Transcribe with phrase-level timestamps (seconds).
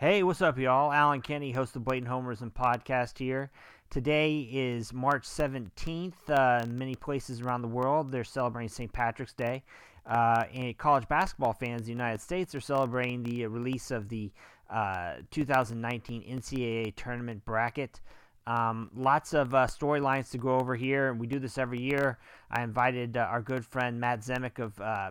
[0.00, 0.90] Hey, what's up, y'all?
[0.90, 3.50] Allen Kenney, host of Blatant Homerism podcast here.
[3.90, 6.14] Today is March 17th.
[6.26, 8.90] Uh, in many places around the world, they're celebrating St.
[8.90, 9.62] Patrick's Day.
[10.06, 14.32] Uh, and college basketball fans in the United States are celebrating the release of the
[14.70, 18.00] uh, 2019 NCAA tournament bracket.
[18.46, 21.10] Um, lots of uh, storylines to go over here.
[21.10, 22.18] And we do this every year.
[22.50, 25.10] I invited uh, our good friend Matt Zemek of uh,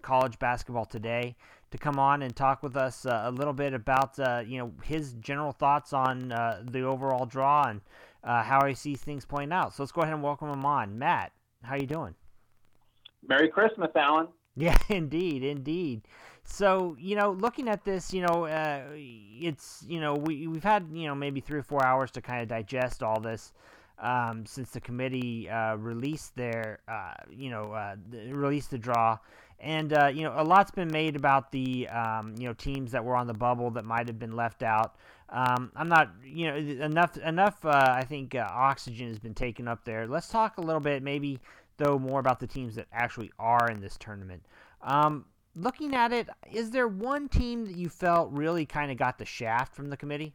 [0.00, 1.36] College Basketball Today
[1.72, 4.72] to come on and talk with us uh, a little bit about uh, you know
[4.82, 7.80] his general thoughts on uh, the overall draw and
[8.24, 9.74] how he sees things playing out.
[9.74, 10.98] So let's go ahead and welcome him on.
[10.98, 11.32] Matt,
[11.62, 12.14] how are you doing?
[13.26, 14.28] Merry Christmas, Allen.
[14.54, 16.02] Yeah, indeed, indeed.
[16.44, 20.88] So you know, looking at this, you know, uh, it's you know we we've had
[20.92, 23.54] you know maybe three or four hours to kind of digest all this
[24.02, 27.96] um, since the committee uh, released their uh, you know uh,
[28.28, 29.18] released the draw,
[29.62, 33.04] and uh, you know a lot's been made about the um, you know teams that
[33.04, 34.96] were on the bubble that might have been left out.
[35.28, 37.64] Um, I'm not you know enough enough.
[37.64, 40.06] Uh, I think oxygen has been taken up there.
[40.06, 41.38] Let's talk a little bit maybe
[41.78, 44.44] though more about the teams that actually are in this tournament.
[44.82, 49.18] Um, looking at it, is there one team that you felt really kind of got
[49.18, 50.34] the shaft from the committee?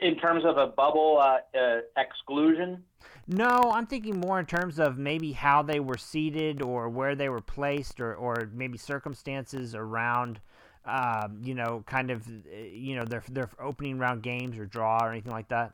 [0.00, 2.84] In terms of a bubble uh, uh, exclusion?
[3.26, 7.28] No, I'm thinking more in terms of maybe how they were seated or where they
[7.28, 10.40] were placed or, or maybe circumstances around,
[10.84, 15.12] um, you know, kind of, you know, their, their opening round games or draw or
[15.12, 15.72] anything like that.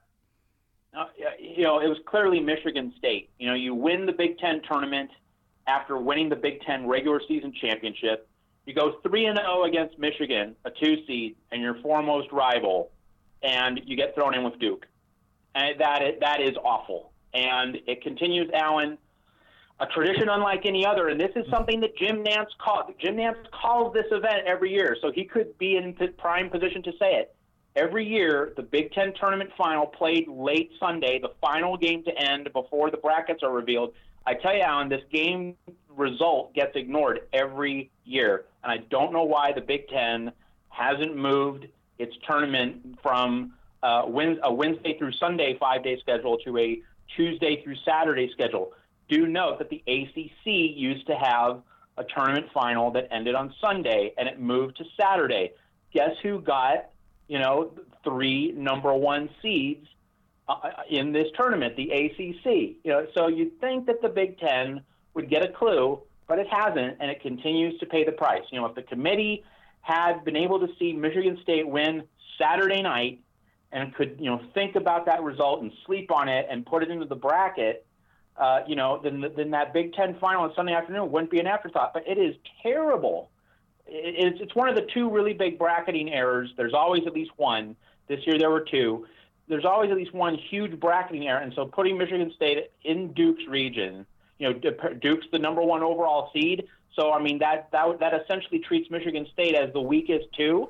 [0.94, 1.04] Uh,
[1.38, 3.30] you know, it was clearly Michigan State.
[3.38, 5.10] You know, you win the Big Ten tournament–
[5.69, 8.26] after winning the Big Ten regular season championship.
[8.66, 12.91] You go 3 and 0 against Michigan, a two seed, and your foremost rival,
[13.42, 14.86] and you get thrown in with Duke.
[15.54, 17.12] And that is, that is awful.
[17.34, 18.98] And it continues, Allen,
[19.81, 21.09] a tradition unlike any other.
[21.09, 22.93] And this is something that Jim Nantz called.
[22.98, 26.93] Jim Nantz calls this event every year, so he could be in prime position to
[26.99, 27.34] say it.
[27.77, 32.51] Every year, the Big Ten tournament final played late Sunday, the final game to end
[32.53, 33.93] before the brackets are revealed.
[34.27, 35.55] I tell you, Allen, this game
[35.88, 40.33] result gets ignored every year, and I don't know why the Big Ten
[40.71, 41.67] hasn't moved
[41.99, 43.53] its tournament from
[43.83, 44.03] uh,
[44.43, 46.83] a Wednesday through Sunday five day schedule to a
[47.16, 48.72] Tuesday through Saturday schedule.
[49.08, 51.62] Do note that the ACC used to have
[51.96, 55.52] a tournament final that ended on Sunday and it moved to Saturday.
[55.92, 56.91] Guess who got,
[57.26, 57.72] you know,
[58.04, 59.86] three number one seeds
[60.48, 62.76] uh, in this tournament, the ACC.
[62.84, 64.82] You know, so you'd think that the Big Ten
[65.14, 68.42] would get a clue, but it hasn't, and it continues to pay the price.
[68.52, 69.44] You know, if the committee
[69.80, 72.04] had been able to see Michigan State win
[72.38, 73.20] Saturday night
[73.73, 76.91] and could you know think about that result and sleep on it and put it
[76.91, 77.87] into the bracket,
[78.37, 81.47] uh, you know, then then that Big Ten final on Sunday afternoon wouldn't be an
[81.47, 81.93] afterthought.
[81.93, 83.31] But it is terrible.
[83.87, 86.51] It's it's one of the two really big bracketing errors.
[86.56, 87.77] There's always at least one.
[88.09, 89.06] This year there were two
[89.49, 93.47] there's always at least one huge bracketing error, and so putting Michigan State in Duke's
[93.49, 94.06] region,
[94.39, 94.61] you know,
[95.00, 96.69] Duke's the number one overall seed.
[96.95, 100.69] So I mean that that that essentially treats Michigan State as the weakest two.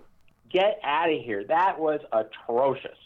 [0.51, 1.45] Get out of here!
[1.45, 2.99] That was atrocious.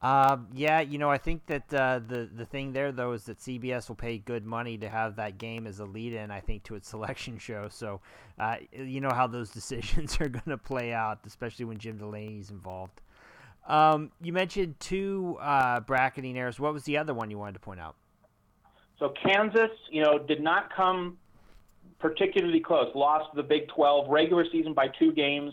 [0.00, 3.38] Uh, yeah, you know, I think that uh, the the thing there though is that
[3.38, 6.76] CBS will pay good money to have that game as a lead-in, I think, to
[6.76, 7.68] its selection show.
[7.68, 8.00] So,
[8.38, 12.50] uh, you know how those decisions are going to play out, especially when Jim Delany's
[12.50, 13.00] involved.
[13.66, 16.58] Um, you mentioned two uh, bracketing errors.
[16.58, 17.96] What was the other one you wanted to point out?
[18.98, 21.18] So Kansas, you know, did not come
[21.98, 22.90] particularly close.
[22.94, 25.52] Lost the Big 12 regular season by two games,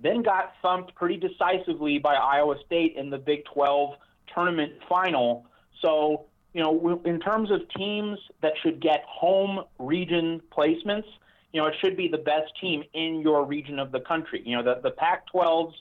[0.00, 3.94] then got thumped pretty decisively by Iowa State in the Big 12
[4.34, 5.46] tournament final.
[5.82, 11.06] So, you know, in terms of teams that should get home region placements,
[11.52, 14.42] you know, it should be the best team in your region of the country.
[14.44, 15.74] You know, the, the Pac 12's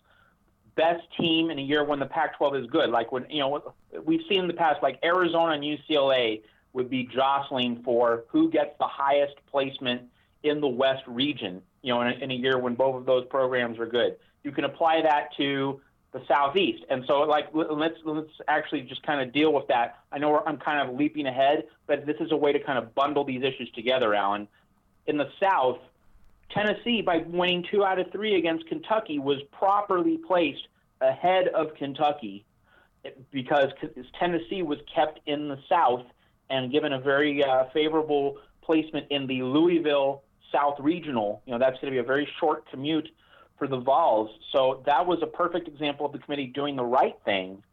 [0.76, 2.90] best team in a year when the Pac-12 is good.
[2.90, 3.74] Like when you know
[4.04, 6.42] we've seen in the past, like Arizona and UCLA
[6.74, 10.04] would be jostling for who gets the highest placement
[10.44, 11.62] in the West region.
[11.86, 14.52] You know, in a, in a year when both of those programs are good, you
[14.52, 15.80] can apply that to
[16.14, 16.84] the Southeast.
[16.90, 20.00] And so, like, let's let's actually just kind of deal with that.
[20.12, 22.96] I know I'm kind of leaping ahead, but this is a way to kind of
[22.96, 24.48] bundle these issues together, Alan.
[25.06, 25.78] In the South,
[26.50, 30.68] Tennessee, by winning two out of three against Kentucky, was properly placed
[31.02, 32.46] ahead of Kentucky
[33.32, 33.70] because
[34.20, 36.02] Tennessee was kept in the South
[36.50, 41.42] and given a very uh, favorable placement in the Louisville South Regional.
[41.46, 43.10] You know, that's going to be a very short commute
[43.58, 44.30] for the Vols.
[44.52, 47.64] So that was a perfect example of the committee doing the right thing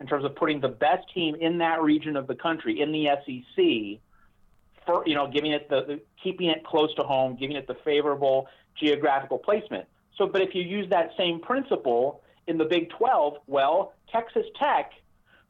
[0.00, 3.06] in terms of putting the best team in that region of the country in the
[3.24, 4.00] SEC
[4.84, 7.76] for you know giving it the, the keeping it close to home, giving it the
[7.84, 8.48] favorable
[8.78, 9.86] geographical placement.
[10.16, 14.92] So, but if you use that same principle in the Big 12, well, Texas Tech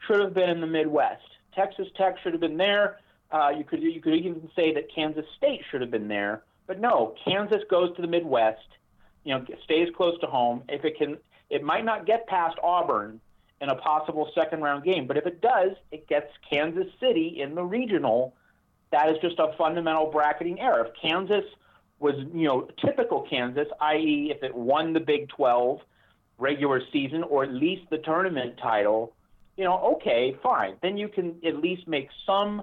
[0.06, 1.22] should have been in the Midwest.
[1.54, 2.98] Texas Tech should have been there.
[3.30, 6.80] Uh, you could you could even say that Kansas State should have been there, but
[6.80, 8.60] no, Kansas goes to the Midwest.
[9.24, 10.62] You know, stays close to home.
[10.68, 11.18] If it can,
[11.50, 13.20] it might not get past Auburn
[13.60, 17.54] in a possible second round game, but if it does, it gets Kansas City in
[17.54, 18.34] the regional.
[18.90, 20.86] That is just a fundamental bracketing error.
[20.86, 21.44] If Kansas
[22.00, 25.80] was, you know, typical Kansas, i.e., if it won the Big 12
[26.38, 29.14] regular season or at least the tournament title,
[29.56, 30.74] you know, okay, fine.
[30.82, 32.62] Then you can at least make some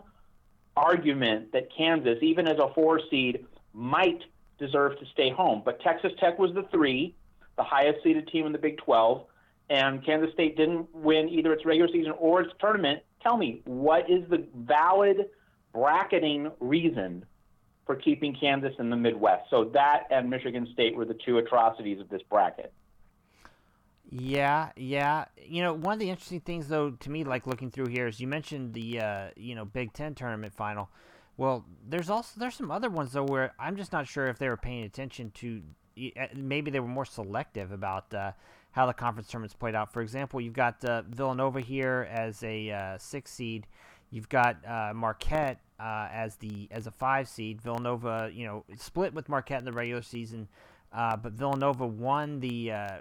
[0.75, 4.21] argument that Kansas, even as a four seed, might
[4.57, 5.61] deserve to stay home.
[5.63, 7.15] But Texas Tech was the three,
[7.57, 9.25] the highest seeded team in the Big 12,
[9.69, 13.01] and Kansas State didn't win either its regular season or its tournament.
[13.21, 15.27] Tell me, what is the valid
[15.73, 17.25] bracketing reason
[17.85, 19.49] for keeping Kansas in the Midwest?
[19.49, 22.73] So that and Michigan State were the two atrocities of this bracket.
[24.11, 25.25] Yeah, yeah.
[25.37, 28.19] You know, one of the interesting things, though, to me, like looking through here, is
[28.19, 30.89] you mentioned the uh, you know Big Ten tournament final.
[31.39, 34.49] Well, there's also there's some other ones though where I'm just not sure if they
[34.49, 35.61] were paying attention to.
[35.97, 38.33] Uh, maybe they were more selective about uh,
[38.71, 39.93] how the conference tournaments played out.
[39.93, 43.67] For example, you've got uh, Villanova here as a uh, six seed.
[44.11, 47.61] You've got uh, Marquette as the as a five seed.
[47.61, 50.49] Villanova, you know, split with Marquette in the regular season.
[50.91, 52.97] Uh, but Villanova won the uh,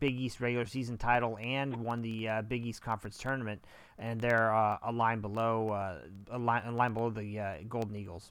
[0.00, 3.62] Big East regular season title and won the uh, Big East Conference tournament,
[3.98, 5.98] and they're uh, a line below uh,
[6.30, 8.30] a line, a line below the uh, Golden Eagles.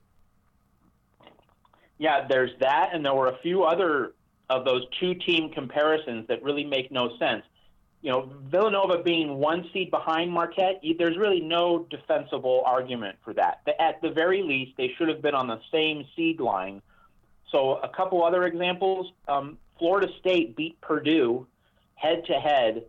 [1.98, 4.14] Yeah, there's that, and there were a few other
[4.50, 7.44] of those two team comparisons that really make no sense.
[8.02, 13.68] You know, Villanova being one seed behind Marquette, there's really no defensible argument for that.
[13.80, 16.82] At the very least, they should have been on the same seed line
[17.52, 21.48] so a couple other examples: um, Florida State beat Purdue
[21.96, 22.84] head to head,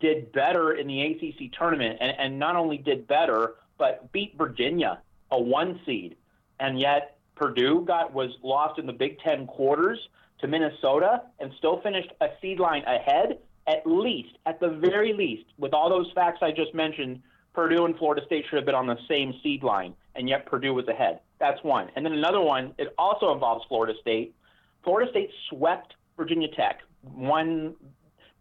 [0.00, 5.00] did better in the ACC tournament, and, and not only did better, but beat Virginia,
[5.30, 6.16] a one seed,
[6.60, 9.98] and yet Purdue got was lost in the Big Ten quarters
[10.40, 13.38] to Minnesota and still finished a seed line ahead.
[13.66, 17.22] At least, at the very least, with all those facts I just mentioned,
[17.54, 20.74] Purdue and Florida State should have been on the same seed line, and yet Purdue
[20.74, 21.20] was ahead.
[21.38, 21.88] That's one.
[21.94, 24.34] And then another one, it also involves Florida State.
[24.82, 27.74] Florida State swept Virginia Tech, one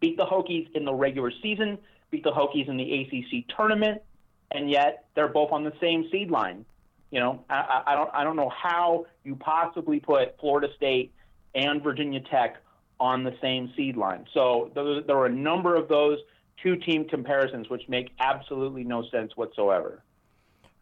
[0.02, 1.78] beat the Hokies in the regular season,
[2.10, 4.02] beat the Hokies in the ACC tournament,
[4.52, 6.66] and yet they're both on the same seed line.
[7.12, 11.14] You know, I, I don't I don't know how you possibly put Florida State
[11.56, 12.58] and Virginia Tech
[13.00, 14.26] on the same seed line.
[14.34, 16.20] So there, there are a number of those
[16.62, 20.04] two team comparisons, which make absolutely no sense whatsoever.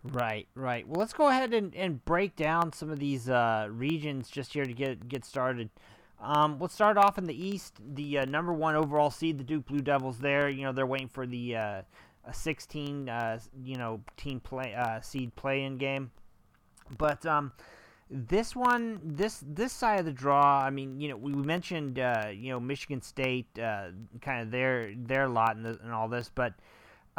[0.03, 0.87] Right, right.
[0.87, 4.65] Well, let's go ahead and, and break down some of these uh, regions just here
[4.65, 5.69] to get get started.
[6.21, 7.75] Um, let's start off in the East.
[7.95, 10.19] The uh, number one overall seed, the Duke Blue Devils.
[10.19, 11.81] There, you know, they're waiting for the uh,
[12.25, 16.11] a 16, uh, you know, team play uh, seed play-in game.
[16.97, 17.53] But um,
[18.09, 22.29] this one, this this side of the draw, I mean, you know, we mentioned uh,
[22.33, 23.89] you know Michigan State, uh,
[24.21, 26.53] kind of their their lot and all this, but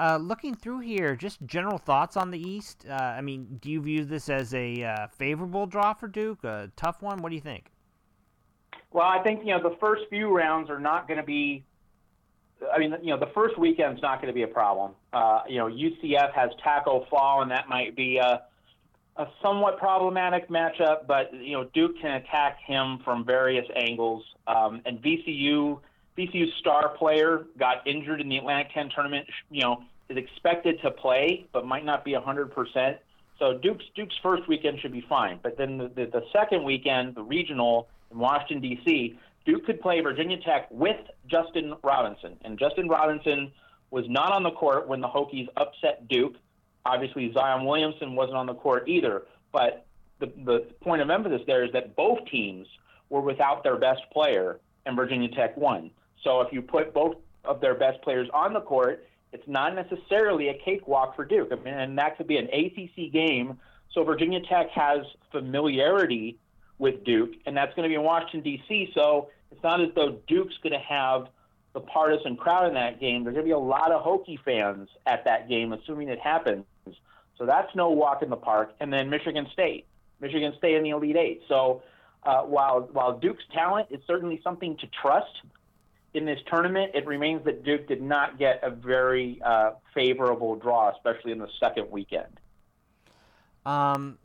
[0.01, 2.87] uh, looking through here, just general thoughts on the East.
[2.89, 6.71] Uh, I mean, do you view this as a uh, favorable draw for Duke, a
[6.75, 7.19] tough one?
[7.19, 7.71] What do you think?
[8.93, 11.65] Well, I think you know the first few rounds are not going to be.
[12.73, 14.93] I mean, you know, the first weekend's not going to be a problem.
[15.13, 18.43] Uh, you know, UCF has Tacko Fall, and that might be a
[19.17, 24.25] a somewhat problematic matchup, but you know Duke can attack him from various angles.
[24.47, 25.79] Um, and VCU,
[26.17, 29.27] VCU's star player got injured in the Atlantic 10 tournament.
[29.51, 32.97] You know, is expected to play, but might not be 100%.
[33.39, 35.39] So Duke's Duke's first weekend should be fine.
[35.43, 40.01] But then the, the, the second weekend, the regional in Washington D.C., Duke could play
[40.01, 43.51] Virginia Tech with Justin Robinson, and Justin Robinson
[43.91, 46.35] was not on the court when the Hokies upset Duke.
[46.85, 49.23] Obviously, Zion Williamson wasn't on the court either.
[49.53, 49.87] But
[50.21, 52.67] the, the point of emphasis there is that both teams
[53.09, 55.91] were without their best player, and Virginia Tech won.
[56.23, 60.49] So if you put both of their best players on the court, it's not necessarily
[60.49, 61.49] a cakewalk for Duke.
[61.53, 63.59] I mean, and that could be an ACC game.
[63.93, 65.01] So Virginia Tech has
[65.33, 66.39] familiarity
[66.81, 68.91] with Duke, and that's going to be in Washington D.C.
[68.95, 71.29] So it's not as though Duke's going to have
[71.75, 73.23] the partisan crowd in that game.
[73.23, 76.65] There's going to be a lot of Hokie fans at that game, assuming it happens.
[77.37, 78.73] So that's no walk in the park.
[78.81, 79.87] And then Michigan State,
[80.21, 81.43] Michigan State in the Elite Eight.
[81.49, 81.83] So
[82.23, 85.43] uh, while while Duke's talent is certainly something to trust
[86.15, 90.91] in this tournament, it remains that Duke did not get a very uh, favorable draw,
[90.91, 92.41] especially in the second weekend.
[93.65, 94.19] Um,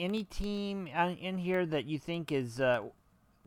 [0.00, 2.80] any team in here that you think is uh,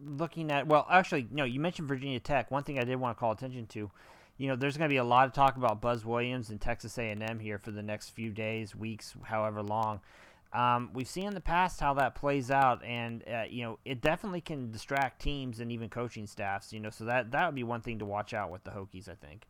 [0.03, 1.43] looking at well, actually, no.
[1.43, 2.51] You mentioned Virginia Tech.
[2.51, 3.91] One thing I did want to call attention to,
[4.37, 6.97] you know, there's going to be a lot of talk about Buzz Williams and Texas
[6.97, 9.99] A&M here for the next few days, weeks, however long.
[10.53, 14.01] Um, we've seen in the past how that plays out, and uh, you know, it
[14.01, 16.71] definitely can distract teams and even coaching staffs.
[16.71, 19.09] You know, so that that would be one thing to watch out with the Hokies,
[19.09, 19.47] I think.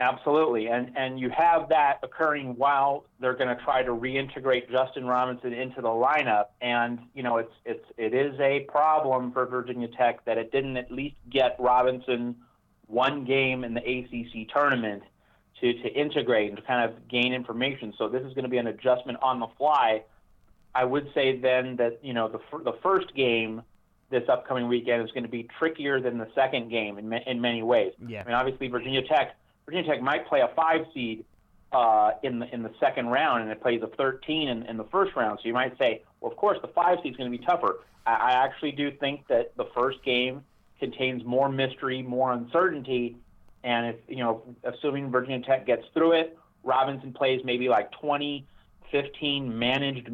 [0.00, 5.06] Absolutely, and and you have that occurring while they're going to try to reintegrate Justin
[5.06, 9.88] Robinson into the lineup, and you know it's it's it is a problem for Virginia
[9.88, 12.36] Tech that it didn't at least get Robinson
[12.86, 15.02] one game in the ACC tournament
[15.60, 17.92] to to integrate and to kind of gain information.
[17.98, 20.04] So this is going to be an adjustment on the fly.
[20.76, 23.62] I would say then that you know the the first game
[24.10, 27.64] this upcoming weekend is going to be trickier than the second game in in many
[27.64, 27.94] ways.
[28.06, 28.22] Yeah.
[28.22, 29.36] I mean, obviously Virginia Tech
[29.68, 31.26] Virginia Tech might play a five seed
[31.72, 34.84] uh, in the in the second round, and it plays a 13 in, in the
[34.84, 35.38] first round.
[35.42, 37.80] So you might say, well, of course, the five seed is going to be tougher.
[38.06, 40.42] I, I actually do think that the first game
[40.80, 43.18] contains more mystery, more uncertainty,
[43.62, 48.46] and if you know, assuming Virginia Tech gets through it, Robinson plays maybe like 20,
[48.90, 50.10] 15 managed.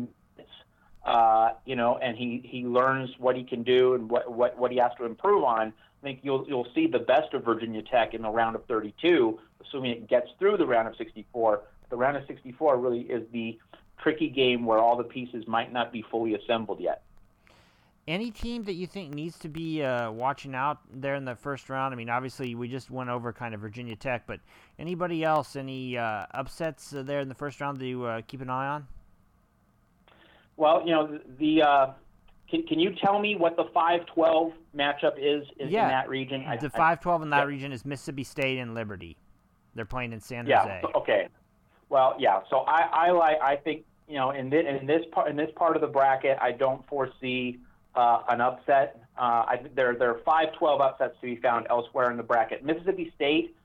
[1.05, 4.73] Uh, you know, and he, he learns what he can do and what, what, what
[4.73, 5.71] he has to improve on
[6.05, 9.91] think you'll you'll see the best of Virginia Tech in the round of 32, assuming
[9.91, 11.63] it gets through the round of 64.
[11.91, 13.59] The round of 64 really is the
[13.99, 17.03] tricky game where all the pieces might not be fully assembled yet.
[18.07, 21.71] Any team that you think needs to be uh, watching out there in the first
[21.71, 21.95] round?
[21.95, 24.41] I mean, obviously we just went over kind of Virginia Tech, but
[24.79, 25.57] anybody else?
[25.57, 28.67] Any uh, upsets uh, there in the first round that you uh, keep an eye
[28.67, 28.87] on?
[30.57, 31.87] Well, you know the, the uh,
[32.55, 35.85] can, can you tell me what the 5-12 matchup is in, yeah.
[35.85, 36.45] in that region?
[36.61, 37.45] The 5-12 in that yeah.
[37.45, 39.17] region is Mississippi State and Liberty.
[39.75, 40.83] They're playing in San yeah, Jose.
[40.95, 41.29] Okay.
[41.89, 42.41] Well, yeah.
[42.49, 43.41] So I, I like.
[43.43, 46.39] I think you know in this, in this part in this part of the bracket,
[46.41, 47.59] I don't foresee
[47.97, 49.01] uh, an upset.
[49.19, 52.65] Uh, I, there there are 5-12 upsets to be found elsewhere in the bracket.
[52.65, 53.57] Mississippi State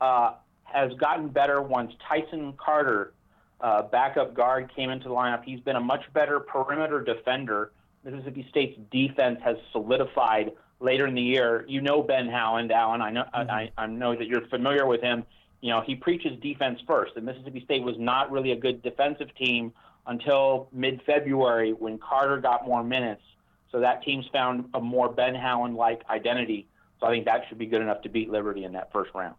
[0.00, 3.12] uh, has gotten better once Tyson Carter,
[3.60, 5.44] uh, backup guard, came into the lineup.
[5.44, 7.72] He's been a much better perimeter defender
[8.10, 11.64] Mississippi State's defense has solidified later in the year.
[11.68, 13.02] You know Ben Howland, Allen.
[13.02, 13.50] I know mm-hmm.
[13.50, 15.24] I, I know that you're familiar with him.
[15.60, 19.28] You know he preaches defense first, and Mississippi State was not really a good defensive
[19.36, 19.72] team
[20.06, 23.22] until mid-February when Carter got more minutes.
[23.70, 26.66] So that team's found a more Ben Howland-like identity.
[26.98, 29.34] So I think that should be good enough to beat Liberty in that first round.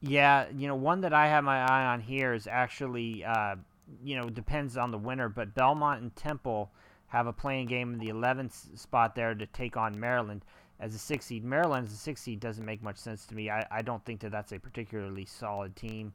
[0.00, 3.56] Yeah, you know, one that I have my eye on here is actually, uh,
[4.02, 6.70] you know, depends on the winner, but Belmont and Temple
[7.14, 10.44] have a playing game in the 11th spot there to take on Maryland
[10.80, 11.44] as a six seed.
[11.44, 13.48] Maryland as a six seed doesn't make much sense to me.
[13.48, 16.12] I, I don't think that that's a particularly solid team.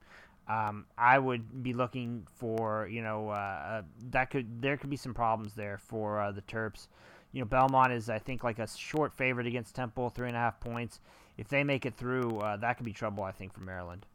[0.49, 4.97] Um, I would be looking for you know uh, uh, that could there could be
[4.97, 6.87] some problems there for uh, the Terps.
[7.31, 10.39] You know Belmont is I think like a short favorite against Temple, three and a
[10.39, 10.99] half points.
[11.37, 14.05] If they make it through, uh, that could be trouble I think for Maryland.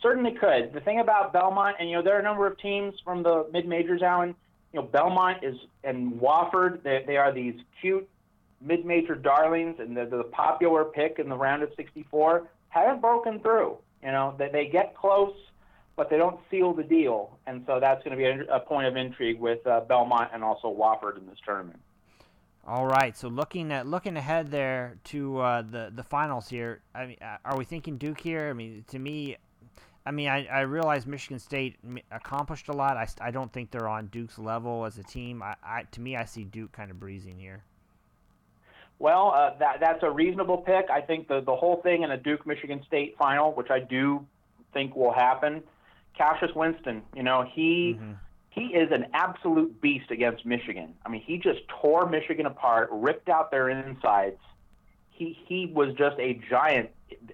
[0.00, 0.72] Certainly could.
[0.72, 3.46] The thing about Belmont, and you know there are a number of teams from the
[3.52, 4.34] mid majors, Allen
[4.76, 8.06] you know, Belmont is and Wofford, they, they are these cute
[8.60, 12.46] mid-major darlings, and they're the popular pick in the round of 64.
[12.68, 13.78] Haven't broken through.
[14.02, 15.34] You know, they, they get close,
[15.96, 18.86] but they don't seal the deal, and so that's going to be a, a, point
[18.86, 21.80] of intrigue with uh, Belmont and also Wofford in this tournament.
[22.66, 27.06] All right, so looking at looking ahead there to uh, the the finals here, I
[27.06, 28.50] mean, uh, are we thinking Duke here?
[28.50, 29.36] I mean, to me,
[30.06, 31.76] I mean, I, I realize Michigan State
[32.12, 32.96] accomplished a lot.
[32.96, 35.42] I, I don't think they're on Duke's level as a team.
[35.42, 37.64] I, I to me, I see Duke kind of breezing here.
[39.00, 40.86] Well, uh, that that's a reasonable pick.
[40.90, 44.24] I think the the whole thing in a Duke Michigan State final, which I do
[44.72, 45.62] think will happen.
[46.16, 48.12] Cassius Winston, you know, he mm-hmm.
[48.50, 50.94] he is an absolute beast against Michigan.
[51.04, 54.38] I mean, he just tore Michigan apart, ripped out their insides.
[55.10, 56.90] He he was just a giant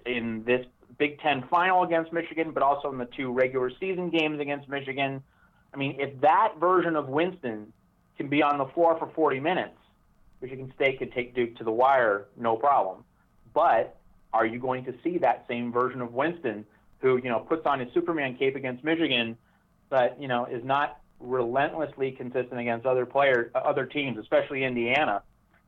[0.07, 0.65] in this
[0.97, 5.23] Big Ten final against Michigan, but also in the two regular season games against Michigan.
[5.73, 7.73] I mean, if that version of Winston
[8.17, 9.77] can be on the floor for 40 minutes,
[10.41, 13.05] Michigan State could take Duke to the wire, no problem.
[13.53, 13.97] But
[14.33, 16.65] are you going to see that same version of Winston,
[16.99, 19.37] who you know puts on his Superman cape against Michigan,
[19.89, 25.23] but you know is not relentlessly consistent against other players, uh, other teams, especially Indiana?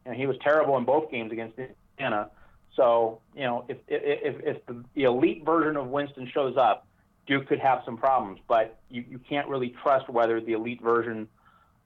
[0.06, 1.58] And he was terrible in both games against
[1.98, 2.30] Indiana.
[2.76, 4.66] So, you know, if, if, if
[4.96, 6.86] the, elite version of Winston shows up,
[7.28, 11.28] Duke could have some problems, but you, you can't really trust whether the elite version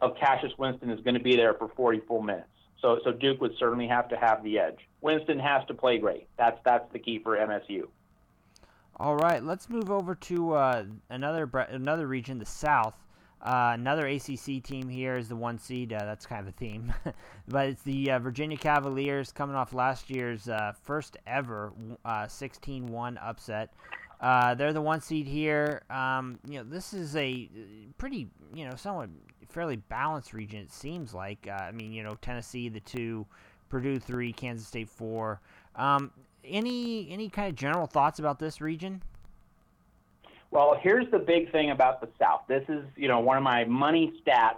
[0.02, 2.48] of Cassius Winston is going to be there for 40 full minutes.
[2.82, 4.80] So, so Duke would certainly have to have the edge.
[5.02, 6.28] Winston has to play great.
[6.38, 7.88] That's that's the key for MSU.
[8.96, 12.96] All right, let's move over to uh, another another region, the South.
[13.42, 15.94] Uh, another ACC team here is the one seed.
[15.94, 16.94] Uh, that's kind of a theme,
[17.48, 21.72] but it's the uh, Virginia Cavaliers coming off last year's uh, first ever
[22.06, 23.74] 16-1 uh, upset.
[24.22, 25.84] They're the one seed here.
[25.90, 27.50] Um, you know, this is a
[27.98, 29.10] pretty, you know, somewhat
[29.48, 30.60] fairly balanced region.
[30.60, 31.48] It seems like.
[31.48, 33.26] I mean, you know, Tennessee the two,
[33.70, 35.40] Purdue three, Kansas State four.
[35.78, 36.12] Um,
[36.44, 39.02] any any kind of general thoughts about this region?
[40.52, 42.42] Well, here's the big thing about the South.
[42.48, 44.56] This is, you know, one of my money stats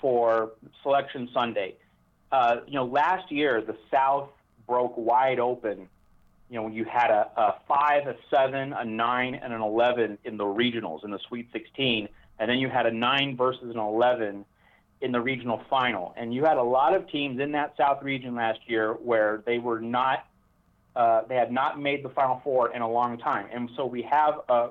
[0.00, 0.52] for
[0.82, 1.76] Selection Sunday.
[2.30, 4.28] Uh, you know, last year the South
[4.68, 5.88] broke wide open.
[6.48, 10.36] You know, you had a, a five, a seven, a nine, and an eleven in
[10.36, 14.44] the regionals in the Sweet 16, and then you had a nine versus an eleven
[15.00, 16.14] in the regional final.
[16.16, 19.58] And you had a lot of teams in that South region last year where they
[19.58, 20.26] were not,
[20.94, 23.46] uh, they had not made the Final Four in a long time.
[23.52, 24.70] And so we have a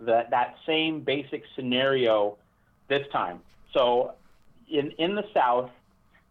[0.00, 2.36] that that same basic scenario
[2.88, 3.40] this time.
[3.72, 4.14] So
[4.68, 5.70] in in the South,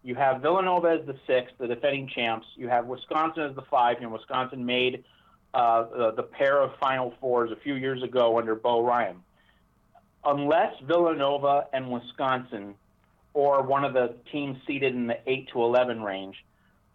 [0.04, 2.46] you have Villanova as the sixth, the defending champs.
[2.56, 4.02] You have Wisconsin as the five.
[4.02, 5.04] Know, Wisconsin made
[5.54, 9.18] uh, the, the pair of Final Fours a few years ago under Bo Ryan.
[10.26, 12.76] Unless Villanova and Wisconsin,
[13.34, 16.44] or one of the teams seated in the eight to eleven range,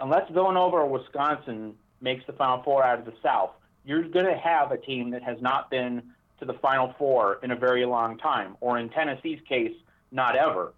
[0.01, 3.51] unless Villanova or Wisconsin makes the Final Four out of the South,
[3.85, 6.03] you're going to have a team that has not been
[6.41, 9.75] to the Final Four in a very long time, or in Tennessee's case,
[10.13, 10.73] not ever.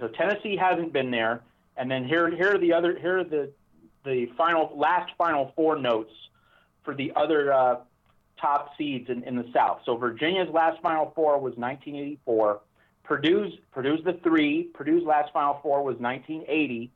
[0.00, 1.42] So Tennessee hasn't been there,
[1.76, 3.50] and then here here are the other here are the
[4.04, 6.12] the final last Final Four notes
[6.84, 7.76] for the other uh,
[8.40, 9.80] top seeds in, in the South.
[9.84, 12.60] So Virginia's last Final Four was 1984.
[13.04, 14.64] Purdue's Purdue's the three.
[14.74, 16.90] Purdue's last Final Four was 1980.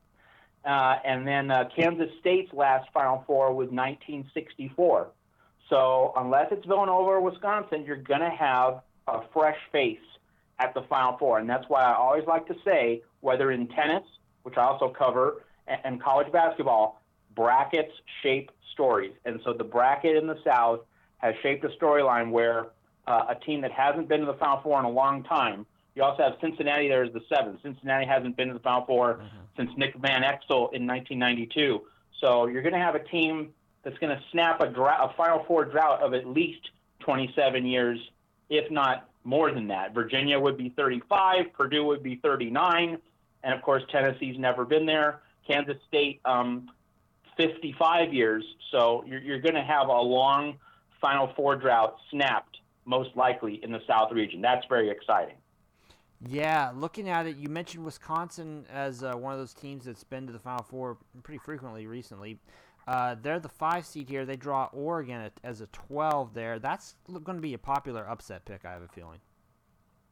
[0.64, 5.08] Uh, and then uh, Kansas State's last Final Four was 1964.
[5.70, 9.98] So unless it's Villanova or Wisconsin, you're going to have a fresh face
[10.58, 11.38] at the Final Four.
[11.38, 14.02] And that's why I always like to say, whether in tennis,
[14.42, 17.00] which I also cover, and college basketball,
[17.34, 19.12] brackets shape stories.
[19.24, 20.80] And so the bracket in the South
[21.18, 22.66] has shaped a storyline where
[23.06, 25.64] uh, a team that hasn't been to the Final Four in a long time.
[25.94, 27.62] You also have Cincinnati there as the seventh.
[27.62, 29.26] Cincinnati hasn't been to the Final 4 mm-hmm.
[29.56, 31.82] since Nick Van Exel in 1992.
[32.20, 33.50] So you're going to have a team
[33.82, 37.98] that's going to snap a, a Final Four drought of at least 27 years,
[38.48, 39.94] if not more than that.
[39.94, 42.98] Virginia would be 35, Purdue would be 39,
[43.42, 45.20] and of course Tennessee's never been there.
[45.46, 46.70] Kansas State, um,
[47.36, 48.44] 55 years.
[48.70, 50.58] So you're, you're going to have a long
[51.00, 54.40] Final Four drought snapped, most likely in the South region.
[54.40, 55.36] That's very exciting.
[56.26, 60.26] Yeah, looking at it, you mentioned Wisconsin as uh, one of those teams that's been
[60.26, 62.38] to the Final Four pretty frequently recently.
[62.90, 64.26] Uh, they're the five seed here.
[64.26, 66.58] They draw Oregon as a 12 there.
[66.58, 69.20] That's going to be a popular upset pick, I have a feeling.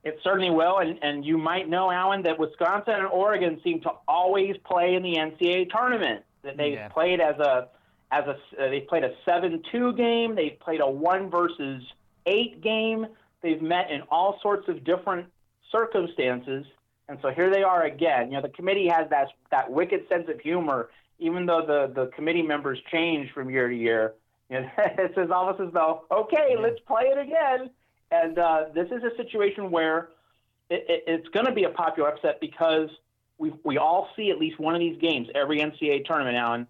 [0.05, 0.79] It certainly will.
[0.79, 5.03] And, and you might know, Allen, that Wisconsin and Oregon seem to always play in
[5.03, 6.25] the NCAA tournament.
[6.45, 6.87] That they've yeah.
[6.87, 7.67] played as a
[8.13, 10.37] as a uh, they played a seven two game.
[10.37, 11.83] They've played a one versus
[12.27, 13.07] eight game.
[13.43, 15.27] They've met in all sorts of different
[15.73, 16.65] circumstances.
[17.09, 18.29] And so here they are again.
[18.29, 22.07] You know, the committee has that that wicked sense of humor even though the, the
[22.09, 24.15] committee members change from year to year,
[24.51, 26.61] you know, it's as almost as though, okay, yeah.
[26.61, 27.71] let's play it again.
[28.11, 30.09] And uh, this is a situation where
[30.71, 32.89] it, it, it's going to be a popular upset because
[33.37, 36.37] we we all see at least one of these games every NCAA tournament.
[36.37, 36.67] Allen,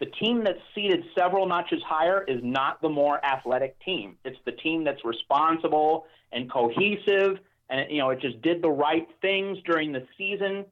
[0.00, 4.16] the team that's seated several notches higher is not the more athletic team.
[4.24, 9.06] It's the team that's responsible and cohesive, and you know it just did the right
[9.20, 10.64] things during the season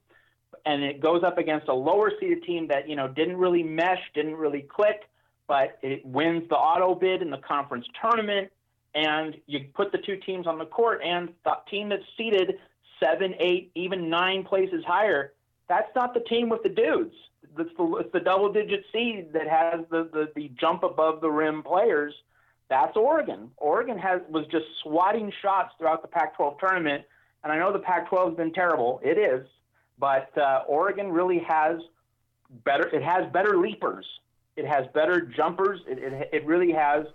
[0.67, 4.01] and it goes up against a lower seeded team that you know didn't really mesh,
[4.13, 5.09] didn't really click,
[5.47, 8.51] but it wins the auto bid in the conference tournament,
[8.93, 12.59] and you put the two teams on the court, and the team that's seeded
[13.01, 15.33] seven, eight, even nine places higher,
[15.69, 17.15] that's not the team with the dudes.
[17.57, 21.29] It's the, it's the double digit seed that has the, the, the jump above the
[21.29, 22.13] rim players.
[22.69, 23.51] That's Oregon.
[23.55, 27.05] Oregon has was just swatting shots throughout the Pac 12 tournament.
[27.43, 28.99] And I know the Pac 12 has been terrible.
[29.01, 29.47] It is.
[29.99, 31.79] But uh, Oregon really has
[32.63, 32.87] better.
[32.87, 34.05] It has better leapers.
[34.55, 35.81] It has better jumpers.
[35.87, 37.05] It, it, it really has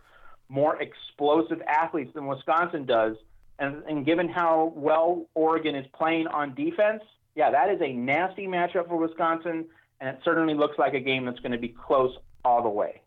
[0.48, 3.16] more explosive athletes than Wisconsin does.
[3.58, 7.02] And, and given how well Oregon is playing on defense,
[7.34, 9.66] yeah, that is a nasty matchup for Wisconsin,
[10.00, 12.14] and it certainly looks like a game that's going to be close
[12.44, 13.00] all the way.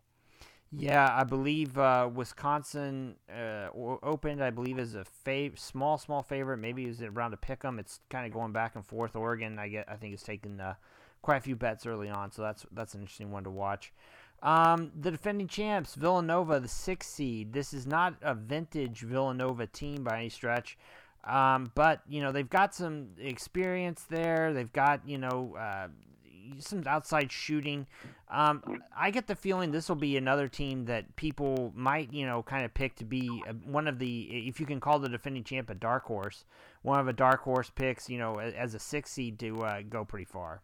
[0.72, 3.68] Yeah, I believe uh, Wisconsin uh,
[4.02, 4.42] opened.
[4.42, 6.58] I believe as a fav- small, small favorite.
[6.58, 7.78] Maybe it was around to pick them.
[7.78, 9.14] It's kind of going back and forth.
[9.14, 10.74] Oregon, I get, I think, has taken uh,
[11.22, 13.92] quite a few bets early on, so that's that's an interesting one to watch.
[14.42, 17.52] Um, the defending champs, Villanova, the sixth seed.
[17.52, 20.76] This is not a vintage Villanova team by any stretch.
[21.24, 24.52] Um, but you know they've got some experience there.
[24.52, 25.88] They've got you know uh,
[26.58, 27.86] some outside shooting.
[28.30, 28.62] Um,
[28.96, 32.64] I get the feeling this will be another team that people might you know kind
[32.64, 33.28] of pick to be
[33.64, 36.44] one of the if you can call the defending champ a dark horse,
[36.82, 38.08] one of a dark horse picks.
[38.08, 40.62] You know as a six seed to uh, go pretty far.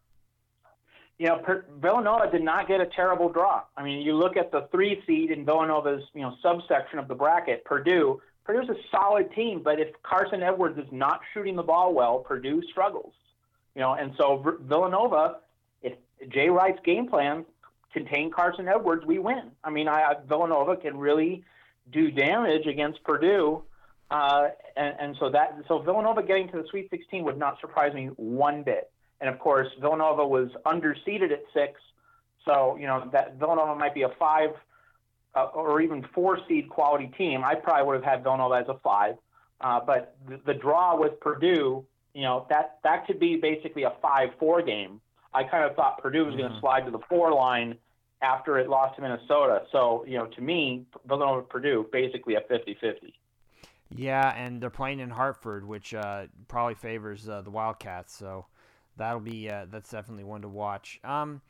[1.19, 3.63] You know, per- Villanova did not get a terrible draw.
[3.77, 7.15] I mean, you look at the three seed in Villanova's you know subsection of the
[7.15, 11.95] bracket, Purdue Purdue's a solid team, but if Carson Edwards is not shooting the ball
[11.95, 13.15] well, Purdue struggles.
[13.75, 15.37] You know, and so Villanova,
[15.83, 15.95] if
[16.29, 17.45] Jay Wright's game plan
[17.93, 19.51] contain Carson Edwards, we win.
[19.63, 21.45] I mean, I, Villanova can really
[21.93, 23.63] do damage against Purdue,
[24.11, 27.95] uh, and, and so that so Villanova getting to the Sweet 16 would not surprise
[27.95, 28.91] me one bit.
[29.21, 31.81] And of course, Villanova was underseeded at six,
[32.45, 34.51] so you know that Villanova might be a five
[35.35, 38.79] uh, or even four seed quality team, I probably would have had Villanova as a
[38.83, 39.17] five.
[39.61, 43.93] Uh, but the, the draw with Purdue, you know, that that could be basically a
[44.03, 45.01] five-four game.
[45.35, 46.43] I kind of thought Purdue was mm-hmm.
[46.43, 47.77] going to slide to the four line
[48.23, 49.63] after it lost to Minnesota.
[49.73, 53.13] So, you know, to me, Villanova Purdue basically a 50-50.
[53.95, 58.15] Yeah, and they're playing in Hartford, which uh, probably favors uh, the Wildcats.
[58.17, 58.47] So
[58.97, 60.99] that'll be uh, that's definitely one to watch.
[61.05, 61.43] Um,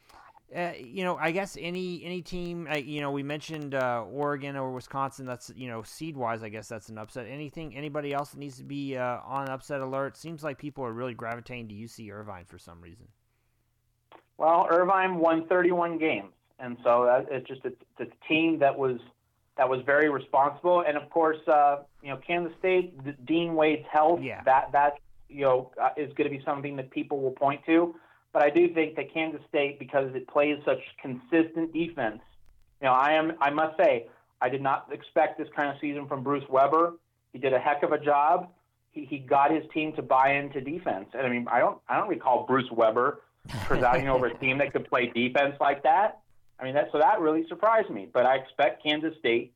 [0.54, 4.56] uh, you know, I guess any any team, uh, you know, we mentioned uh, Oregon
[4.56, 5.24] or Wisconsin.
[5.24, 7.26] That's you know, seed wise, I guess that's an upset.
[7.28, 10.16] Anything, anybody else that needs to be uh, on upset alert?
[10.16, 13.06] Seems like people are really gravitating to UC Irvine for some reason.
[14.38, 18.76] Well, Irvine won 31 games, and so that, it's just a, it's a team that
[18.76, 18.98] was
[19.56, 20.84] that was very responsible.
[20.86, 24.42] And of course, uh, you know, Kansas State, Dean Wade's health, yeah.
[24.44, 24.94] that that
[25.28, 27.94] you know is going to be something that people will point to.
[28.32, 32.20] But I do think that Kansas State, because it plays such consistent defense,
[32.80, 34.06] you know, I am I must say
[34.40, 36.94] I did not expect this kind of season from Bruce Weber.
[37.32, 38.48] He did a heck of a job.
[38.90, 41.06] He, he got his team to buy into defense.
[41.14, 43.20] And I mean, I don't I don't recall Bruce Weber
[43.64, 46.20] presiding over a team that could play defense like that.
[46.58, 48.08] I mean, that so that really surprised me.
[48.12, 49.52] But I expect Kansas State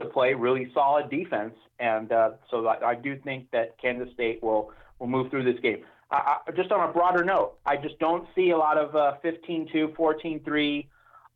[0.00, 4.42] to play really solid defense, and uh, so I, I do think that Kansas State
[4.42, 5.84] will will move through this game.
[6.10, 9.96] I, just on a broader note, I just don't see a lot of uh, 15-2,
[9.96, 10.86] 14-3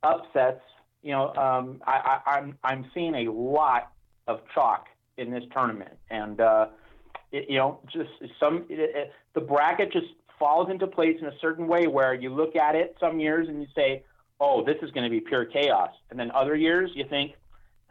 [0.04, 0.60] upsets.
[1.02, 3.92] You know, um, I, I, I'm I'm seeing a lot
[4.26, 4.86] of chalk
[5.16, 6.66] in this tournament, and uh,
[7.32, 10.06] it, you know, just some it, it, the bracket just
[10.40, 13.61] falls into place in a certain way where you look at it some years and
[13.61, 14.03] you say,
[14.40, 17.35] "Oh, this is going to be pure chaos," and then other years you think,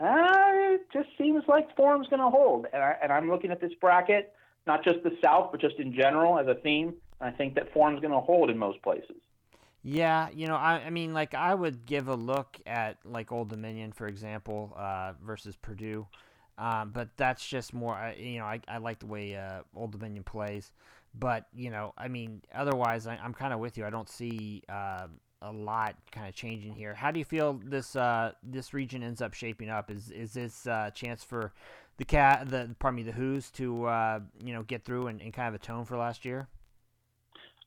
[0.01, 3.61] "Ah, it just seems like form's going to hold." And, I, and I'm looking at
[3.61, 4.33] this bracket
[4.69, 6.93] not just the South, but just in general as a theme.
[7.19, 9.17] I think that form's going to hold in most places.
[9.81, 13.49] Yeah, you know, I, I mean, like I would give a look at like Old
[13.49, 16.05] Dominion, for example, uh, versus Purdue,
[16.57, 18.13] um, but that's just more.
[18.17, 20.71] You know, I, I like the way uh, Old Dominion plays,
[21.19, 23.85] but you know, I mean, otherwise, I, am kind of with you.
[23.85, 25.07] I don't see uh,
[25.41, 26.93] a lot kind of changing here.
[26.93, 29.91] How do you feel this uh, this region ends up shaping up?
[29.91, 31.53] Is is this a uh, chance for
[31.97, 35.33] the cat, the pardon me, the Hoos to uh, you know get through and, and
[35.33, 36.47] kind of atone for last year?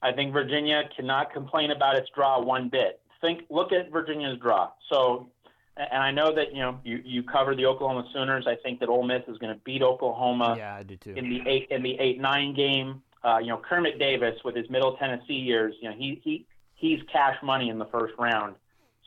[0.03, 3.01] I think Virginia cannot complain about its draw one bit.
[3.21, 4.71] Think, look at Virginia's draw.
[4.91, 5.29] So,
[5.77, 8.47] and I know that you know you you cover the Oklahoma Sooners.
[8.47, 10.57] I think that Ole Miss is going to beat Oklahoma.
[10.59, 11.15] Yeah, I do too.
[11.15, 14.69] In the eight in the eight nine game, uh, you know Kermit Davis with his
[14.71, 18.57] Middle Tennessee years, you know he he he's cash money in the first round.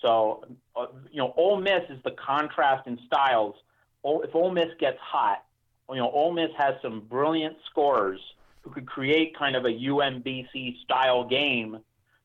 [0.01, 0.43] So,
[0.75, 3.55] uh, you know, Ole Miss is the contrast in styles
[4.05, 5.43] if Ole Miss gets hot,
[5.89, 8.19] you know, Ole Miss has some brilliant scorers
[8.61, 11.79] who could create kind of a UMBC style game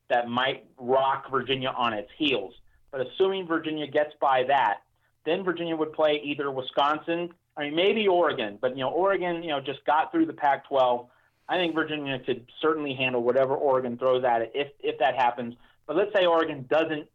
[0.09, 2.53] that might rock Virginia on its heels.
[2.91, 4.79] But assuming Virginia gets by that,
[5.25, 9.49] then Virginia would play either Wisconsin, I mean maybe Oregon, but you know Oregon, you
[9.49, 11.07] know, just got through the Pac-12.
[11.49, 15.55] I think Virginia could certainly handle whatever Oregon throws at it if if that happens.
[15.87, 17.07] But let's say Oregon doesn't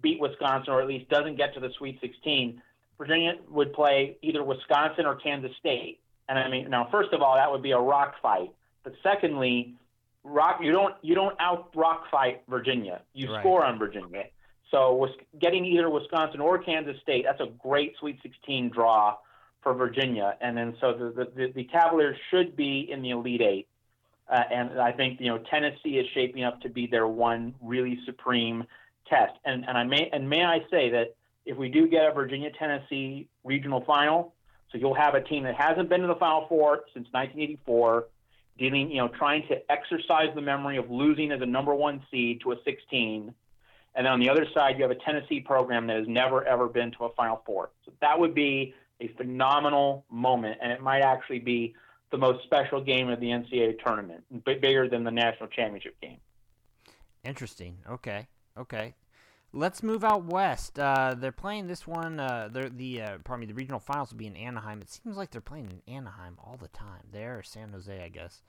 [0.00, 2.60] beat Wisconsin or at least doesn't get to the Sweet 16
[2.98, 5.98] Virginia would play either Wisconsin or Kansas State.
[6.28, 8.52] And I mean, now first of all, that would be a rock fight.
[8.84, 9.74] But secondly,
[10.24, 13.02] rock you don't you don't out rock fight Virginia.
[13.12, 13.40] You right.
[13.40, 14.26] score on Virginia.
[14.70, 19.16] So getting either Wisconsin or Kansas State, that's a great Sweet 16 draw
[19.62, 20.36] for Virginia.
[20.40, 23.68] And then so the the, the Cavaliers should be in the Elite Eight.
[24.30, 27.98] Uh, and I think you know Tennessee is shaping up to be their one really
[28.04, 28.64] supreme
[29.08, 29.32] test.
[29.44, 32.50] And and I may and may I say that if we do get a Virginia
[32.58, 34.34] Tennessee regional final.
[34.70, 38.06] So you'll have a team that hasn't been to the Final Four since 1984,
[38.58, 42.40] dealing, you know, trying to exercise the memory of losing as a number one seed
[42.40, 43.34] to a 16.
[43.94, 46.68] And then on the other side, you have a Tennessee program that has never ever
[46.68, 47.70] been to a Final Four.
[47.84, 51.74] So that would be a phenomenal moment, and it might actually be
[52.10, 56.18] the most special game of the NCAA tournament, bigger than the national championship game.
[57.24, 57.78] Interesting.
[57.88, 58.28] Okay.
[58.58, 58.94] Okay.
[59.54, 60.78] Let's move out west.
[60.78, 62.18] Uh, they're playing this one.
[62.18, 63.46] Uh, the uh, pardon me.
[63.46, 64.80] The regional finals will be in Anaheim.
[64.80, 67.02] It seems like they're playing in Anaheim all the time.
[67.12, 68.42] There or San Jose, I guess.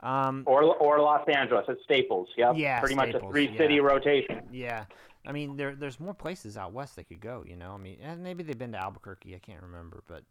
[0.00, 2.28] Um, or or Los Angeles at Staples.
[2.36, 2.54] Yep.
[2.56, 2.80] Yeah.
[2.80, 3.80] Pretty Staples, much a three city yeah.
[3.80, 4.42] rotation.
[4.52, 4.84] Yeah.
[5.26, 7.44] I mean, there there's more places out west they could go.
[7.46, 9.34] You know, I mean, and maybe they've been to Albuquerque.
[9.34, 10.22] I can't remember, but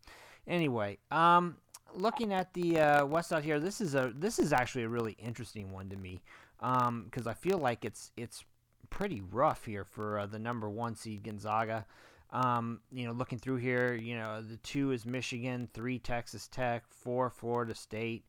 [0.48, 1.58] anyway, um,
[1.94, 5.14] looking at the uh, west out here, this is a this is actually a really
[5.14, 6.22] interesting one to me
[6.60, 8.46] because um, I feel like it's it's
[8.90, 11.86] pretty rough here for uh, the number one seed Gonzaga.
[12.32, 16.84] Um, you know, looking through here, you know, the two is Michigan, three Texas Tech,
[16.90, 18.26] four Florida State.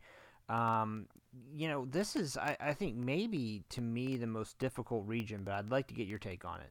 [0.48, 1.06] Um,
[1.54, 5.54] you know, this is, I, I think, maybe to me the most difficult region, but
[5.54, 6.70] I'd like to get your take on it.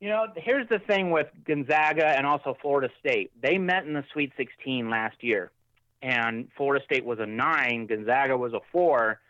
[0.00, 3.32] You know, here's the thing with Gonzaga and also Florida State.
[3.40, 5.52] They met in the Sweet 16 last year,
[6.00, 9.20] and Florida State was a nine, Gonzaga was a four.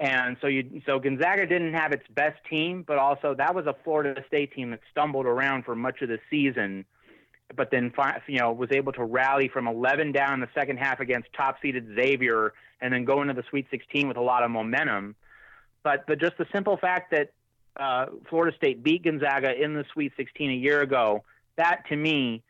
[0.00, 3.74] And so you so Gonzaga didn't have its best team, but also that was a
[3.84, 6.84] Florida State team that stumbled around for much of the season,
[7.56, 7.92] but then
[8.26, 11.94] you know was able to rally from 11 down in the second half against top-seeded
[11.94, 15.14] Xavier, and then go into the Sweet 16 with a lot of momentum.
[15.82, 17.32] But but just the simple fact that
[17.78, 21.24] uh, Florida State beat Gonzaga in the Sweet 16 a year ago,
[21.56, 22.42] that to me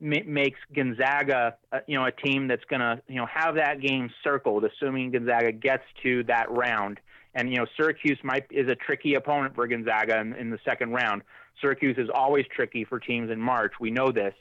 [0.00, 4.10] makes Gonzaga, uh, you know, a team that's going to, you know, have that game
[4.24, 6.98] circled, assuming Gonzaga gets to that round.
[7.34, 10.92] And you know, Syracuse might is a tricky opponent for Gonzaga in, in the second
[10.92, 11.22] round.
[11.60, 13.72] Syracuse is always tricky for teams in March.
[13.80, 14.34] We know this.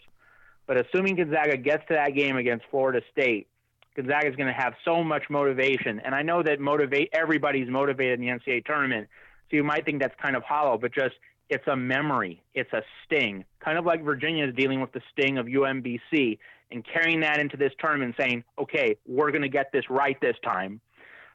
[0.68, 3.48] But assuming Gonzaga gets to that game against Florida State,
[3.96, 6.00] Gonzaga is going to have so much motivation.
[6.00, 9.08] And I know that motivate everybody's motivated in the NCAA tournament,
[9.50, 11.16] so you might think that's kind of hollow, but just
[11.50, 15.38] it's a memory, it's a sting, kind of like Virginia is dealing with the sting
[15.38, 16.40] of UMBC
[16.72, 20.38] and carrying that into this tournament, saying, okay, we're going to get this right this
[20.42, 20.80] time.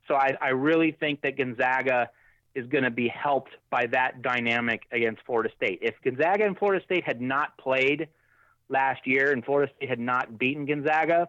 [0.08, 2.10] So I, I really think that Gonzaga
[2.54, 5.80] is going to be helped by that dynamic against Florida State.
[5.82, 8.08] If Gonzaga and Florida State had not played
[8.68, 11.28] last year and Florida State had not beaten Gonzaga,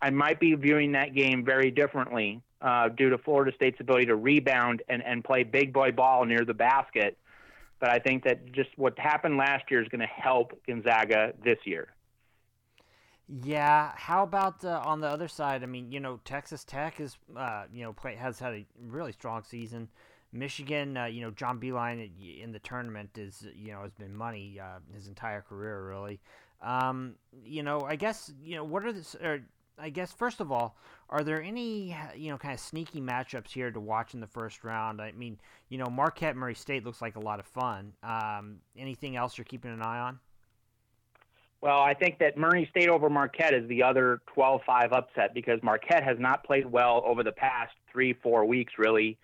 [0.00, 4.16] I might be viewing that game very differently uh, due to Florida State's ability to
[4.16, 7.18] rebound and, and play big boy ball near the basket
[7.80, 11.58] but I think that just what happened last year is going to help Gonzaga this
[11.64, 11.88] year.
[13.28, 13.92] Yeah.
[13.94, 15.62] How about uh, on the other side?
[15.62, 19.12] I mean, you know, Texas Tech is, uh, you know, play, has had a really
[19.12, 19.88] strong season.
[20.32, 22.10] Michigan, uh, you know, John Beilein
[22.42, 26.20] in the tournament is, you know, has been money uh, his entire career, really.
[26.62, 27.14] Um,
[27.44, 29.40] you know, I guess, you know, what are the, or
[29.78, 30.76] I guess first of all,
[31.08, 34.64] are there any you know kind of sneaky matchups here to watch in the first
[34.64, 35.00] round?
[35.00, 35.38] I mean,
[35.68, 37.92] you know, Marquette Murray State looks like a lot of fun.
[38.02, 40.18] Um, anything else you're keeping an eye on?
[41.60, 46.04] Well, I think that Murray State over Marquette is the other 12-5 upset because Marquette
[46.04, 49.18] has not played well over the past three, four weeks, really.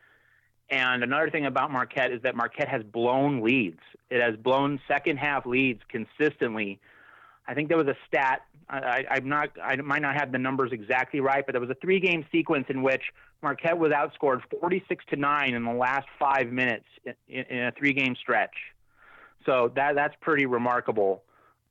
[0.69, 3.81] And another thing about Marquette is that Marquette has blown leads.
[4.11, 6.81] It has blown second half leads consistently.
[7.47, 10.73] I think there was a stat I, I'm not, I might not have the numbers
[10.73, 13.03] exactly right, but there was a three game sequence in which
[13.43, 17.93] Marquette was outscored 46 to 9 in the last five minutes in, in a three
[17.93, 18.55] game stretch.
[19.45, 21.23] So that, that's pretty remarkable.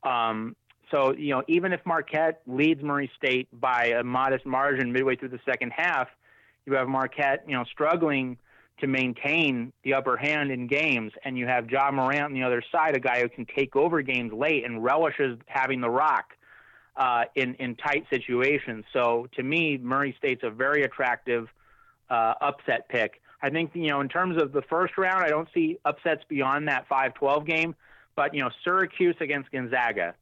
[0.03, 0.55] Um,
[0.91, 5.29] so, you know, even if Marquette leads Murray State by a modest margin midway through
[5.29, 6.07] the second half,
[6.65, 8.37] you have Marquette, you know, struggling
[8.79, 12.63] to maintain the upper hand in games, and you have John Morant on the other
[12.71, 16.33] side, a guy who can take over games late and relishes having the rock
[16.95, 18.85] uh, in in tight situations.
[18.93, 21.47] So to me, Murray State's a very attractive
[22.09, 23.21] uh, upset pick.
[23.41, 26.67] I think you know in terms of the first round, I don't see upsets beyond
[26.67, 27.75] that 5-12 game.
[28.15, 30.15] But you know Syracuse against Gonzaga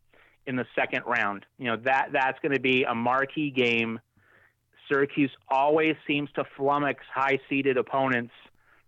[0.48, 4.00] in the second round, you know that that's going to be a marquee game.
[4.90, 8.34] Syracuse always seems to flummox high-seeded opponents,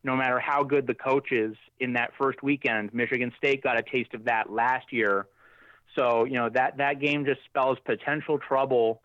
[0.04, 2.94] no matter how good the coach is in that first weekend.
[2.94, 5.28] Michigan State got a taste of that last year
[5.96, 9.02] so you know that that game just spells potential trouble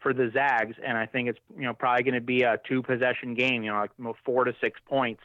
[0.00, 2.82] for the Zags, and I think it's you know probably going to be a two
[2.82, 3.62] possession game.
[3.62, 5.22] You know, like four to six points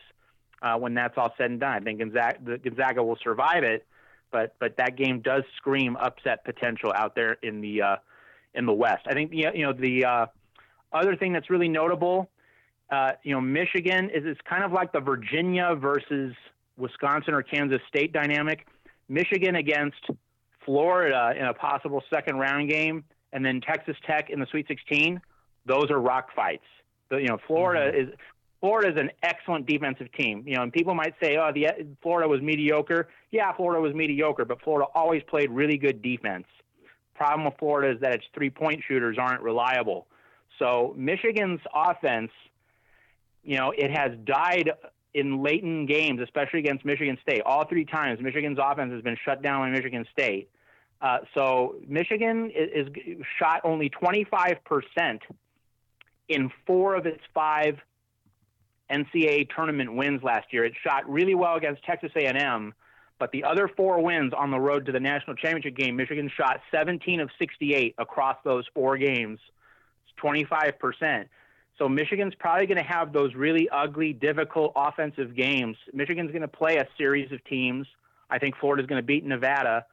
[0.61, 1.73] uh, when that's all said and done.
[1.73, 3.85] I think Gonzaga, Gonzaga will survive it,
[4.31, 7.95] but but that game does scream upset potential out there in the uh,
[8.53, 9.05] in the West.
[9.07, 10.25] I think you know the uh,
[10.91, 12.29] other thing that's really notable.
[12.89, 16.33] Uh, you know, Michigan is it's kind of like the Virginia versus
[16.77, 18.65] Wisconsin or Kansas State dynamic.
[19.09, 20.05] Michigan against
[20.65, 25.21] Florida in a possible second round game, and then Texas Tech in the Sweet 16,
[25.65, 26.65] those are rock fights.
[27.09, 28.11] The, you know, Florida mm-hmm.
[28.11, 28.15] is
[28.59, 30.43] Florida is an excellent defensive team.
[30.45, 31.67] You know, and people might say, "Oh, the
[32.01, 36.47] Florida was mediocre." Yeah, Florida was mediocre, but Florida always played really good defense.
[37.15, 40.07] Problem with Florida is that its three-point shooters aren't reliable.
[40.59, 42.31] So Michigan's offense,
[43.43, 44.71] you know, it has died
[45.13, 47.41] in late in games, especially against Michigan State.
[47.45, 50.49] All three times, Michigan's offense has been shut down by Michigan State.
[51.01, 54.57] Uh, so Michigan is, is, shot only 25%
[56.27, 57.77] in four of its five
[58.91, 60.65] NCAA tournament wins last year.
[60.65, 62.73] It shot really well against Texas A&M,
[63.19, 66.61] but the other four wins on the road to the national championship game, Michigan shot
[66.71, 69.39] 17 of 68 across those four games.
[70.05, 71.25] It's 25%.
[71.77, 75.77] So Michigan's probably going to have those really ugly, difficult offensive games.
[75.93, 77.85] Michigan's going to play a series of teams.
[78.29, 79.85] I think Florida's going to beat Nevada.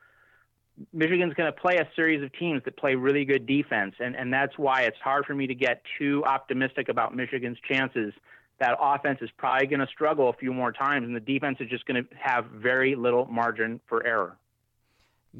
[0.92, 4.33] Michigan's going to play a series of teams that play really good defense, and, and
[4.33, 8.12] that's why it's hard for me to get too optimistic about Michigan's chances.
[8.61, 11.69] That offense is probably going to struggle a few more times, and the defense is
[11.69, 14.37] just going to have very little margin for error.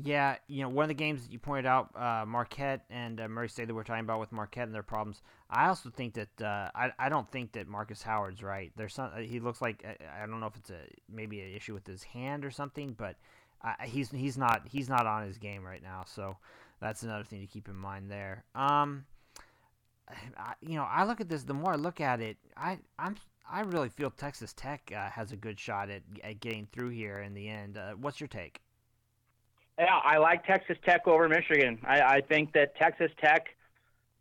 [0.03, 3.29] Yeah, you know, one of the games that you pointed out, uh, Marquette and uh,
[3.29, 5.23] Murray State that we're talking about with Marquette and their problems.
[5.49, 8.73] I also think that uh, I I don't think that Markus Howard's right.
[8.77, 11.87] There's some he looks like I don't know if it's a maybe an issue with
[11.87, 13.15] his hand or something, but
[13.85, 16.05] he's he's not he's not on his game right now.
[16.07, 16.37] So
[16.81, 18.45] that's another thing to keep in mind there.
[18.55, 19.05] Um,
[20.09, 21.45] I, you know, I look at this.
[21.45, 23.17] The more I look at it, I I'm
[23.51, 27.21] I really feel Texas Tech uh, has a good shot at, at getting through here
[27.21, 27.77] in the end.
[27.77, 28.61] Uh, what's your take?
[29.79, 31.79] Yeah, I like Texas Tech over Michigan.
[31.85, 33.49] I, I think that Texas Tech,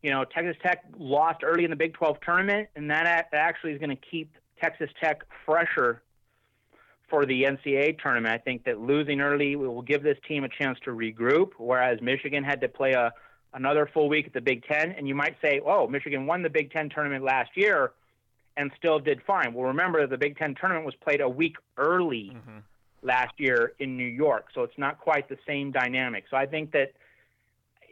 [0.01, 3.79] you know, Texas Tech lost early in the Big 12 tournament, and that actually is
[3.79, 6.01] going to keep Texas Tech fresher
[7.09, 8.33] for the NCAA tournament.
[8.33, 12.43] I think that losing early will give this team a chance to regroup, whereas Michigan
[12.43, 13.13] had to play a
[13.53, 14.91] another full week at the Big Ten.
[14.91, 17.91] And you might say, oh, Michigan won the Big Ten tournament last year
[18.57, 19.53] and still did fine.
[19.53, 22.59] Well, remember that the Big Ten tournament was played a week early mm-hmm.
[23.01, 26.25] last year in New York, so it's not quite the same dynamic.
[26.29, 26.93] So I think that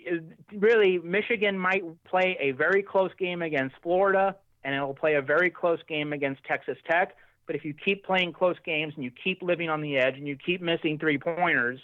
[0.10, 0.18] uh,
[0.54, 5.22] really Michigan might play a very close game against Florida, and it will play a
[5.22, 7.16] very close game against Texas Tech.
[7.48, 10.28] But if you keep playing close games and you keep living on the edge and
[10.28, 11.80] you keep missing three pointers,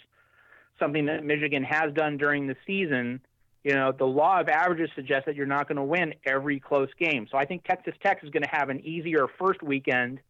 [0.78, 3.20] something that Michigan has done during the season,
[3.64, 6.88] you know, the law of averages suggests that you're not going to win every close
[6.98, 7.26] game.
[7.30, 10.20] So I think Texas Tech is going to have an easier first weekend,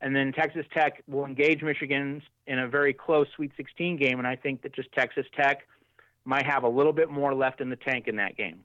[0.00, 4.18] and then Texas Tech will engage Michigan in a very close Sweet 16 game.
[4.18, 5.66] And I think that just Texas Tech
[6.24, 8.60] might have a little bit more left in the tank in that game.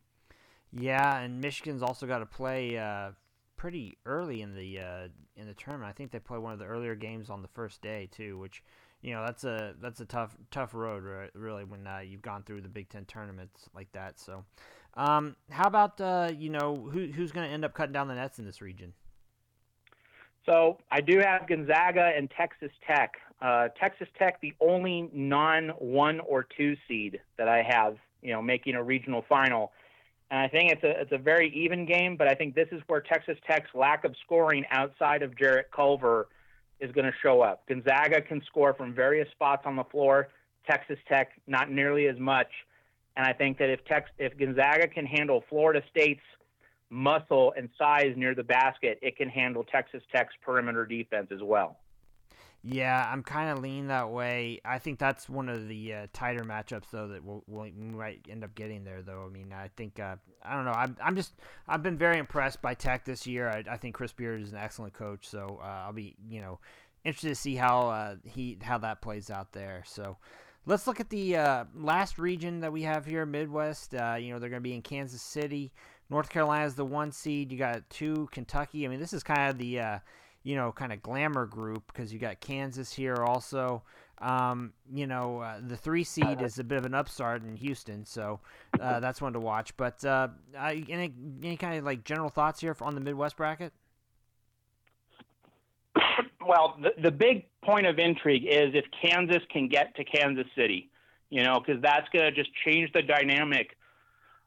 [0.72, 3.12] Yeah, and Michigan's also got to play uh,
[3.56, 5.90] pretty early in the uh, in the tournament.
[5.90, 8.62] I think they play one of the earlier games on the first day too, which
[9.06, 12.42] you know that's a that's a tough tough road right, really when uh, you've gone
[12.42, 14.20] through the Big Ten tournaments like that.
[14.20, 14.44] So,
[14.96, 18.16] um, how about uh, you know who who's going to end up cutting down the
[18.16, 18.94] nets in this region?
[20.48, 23.14] So I do have Gonzaga and Texas Tech.
[23.42, 28.42] Uh, Texas Tech, the only non one or two seed that I have, you know,
[28.42, 29.72] making a regional final.
[30.32, 32.82] And I think it's a it's a very even game, but I think this is
[32.88, 36.28] where Texas Tech's lack of scoring outside of Jarrett Culver
[36.80, 37.68] is going to show up.
[37.68, 40.30] Gonzaga can score from various spots on the floor.
[40.70, 42.50] Texas Tech not nearly as much.
[43.18, 46.22] And I think that if Tex, if Gonzaga can handle Florida State's
[46.90, 51.78] muscle and size near the basket, it can handle Texas Tech's perimeter defense as well.
[52.68, 54.60] Yeah, I'm kind of leaning that way.
[54.66, 58.44] I think that's one of the uh, tighter matchups, though, that we'll, we might end
[58.44, 59.04] up getting there.
[59.04, 60.72] Though, I mean, I think uh, I don't know.
[60.72, 61.34] I'm, I'm just
[61.68, 63.48] I've been very impressed by Tech this year.
[63.48, 66.60] I, I think Chris Beard is an excellent coach, so uh, I'll be you know
[67.04, 69.84] interested to see how uh, he how that plays out there.
[69.86, 70.18] So.
[70.68, 73.94] Let's look at the uh, last region that we have here, Midwest.
[73.94, 75.72] Uh, you know, they're going to be in Kansas City.
[76.10, 77.52] North Carolina is the one seed.
[77.52, 78.84] You got two, Kentucky.
[78.84, 79.80] I mean, this is kind of the
[80.46, 83.82] you know, kind of glamour group because you got Kansas here also.
[84.20, 88.06] Um, you know, uh, the three seed is a bit of an upstart in Houston,
[88.06, 88.40] so
[88.80, 89.76] uh, that's one to watch.
[89.76, 91.12] But uh, any
[91.44, 93.74] any kind of like general thoughts here on the Midwest bracket?
[96.48, 100.92] Well, the, the big point of intrigue is if Kansas can get to Kansas City,
[101.32, 103.76] you know, because that's going to just change the dynamic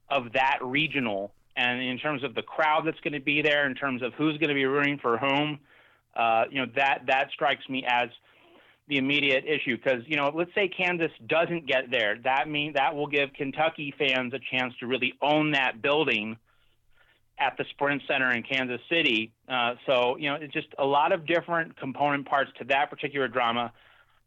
[0.08, 1.34] of that regional.
[1.56, 4.38] And in terms of the crowd that's going to be there, in terms of who's
[4.38, 5.58] going to be rooting for whom,
[6.18, 8.10] uh, you know that that strikes me as
[8.88, 12.94] the immediate issue because you know let's say Kansas doesn't get there, that mean that
[12.94, 16.36] will give Kentucky fans a chance to really own that building
[17.38, 19.32] at the Sprint Center in Kansas City.
[19.48, 23.28] Uh, so you know it's just a lot of different component parts to that particular
[23.28, 23.72] drama.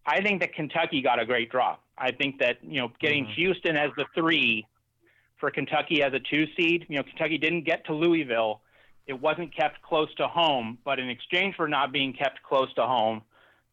[0.05, 1.75] I think that Kentucky got a great draw.
[1.97, 3.33] I think that you know getting mm-hmm.
[3.33, 4.65] Houston as the three
[5.39, 6.85] for Kentucky as a two seed.
[6.87, 8.61] You know Kentucky didn't get to Louisville
[9.07, 12.83] it wasn't kept close to home, but in exchange for not being kept close to
[12.83, 13.21] home,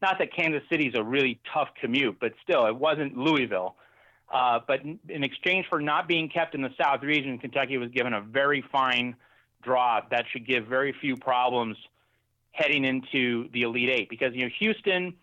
[0.01, 3.77] not that Kansas City is a really tough commute, but still, it wasn't Louisville.
[4.33, 8.13] Uh, but in, exchange for not being kept in the South region, Kentucky was given
[8.13, 9.17] a very fine
[9.63, 11.77] draw that should give very few problems
[12.53, 15.15] heading into the Elite Eight because you know Houston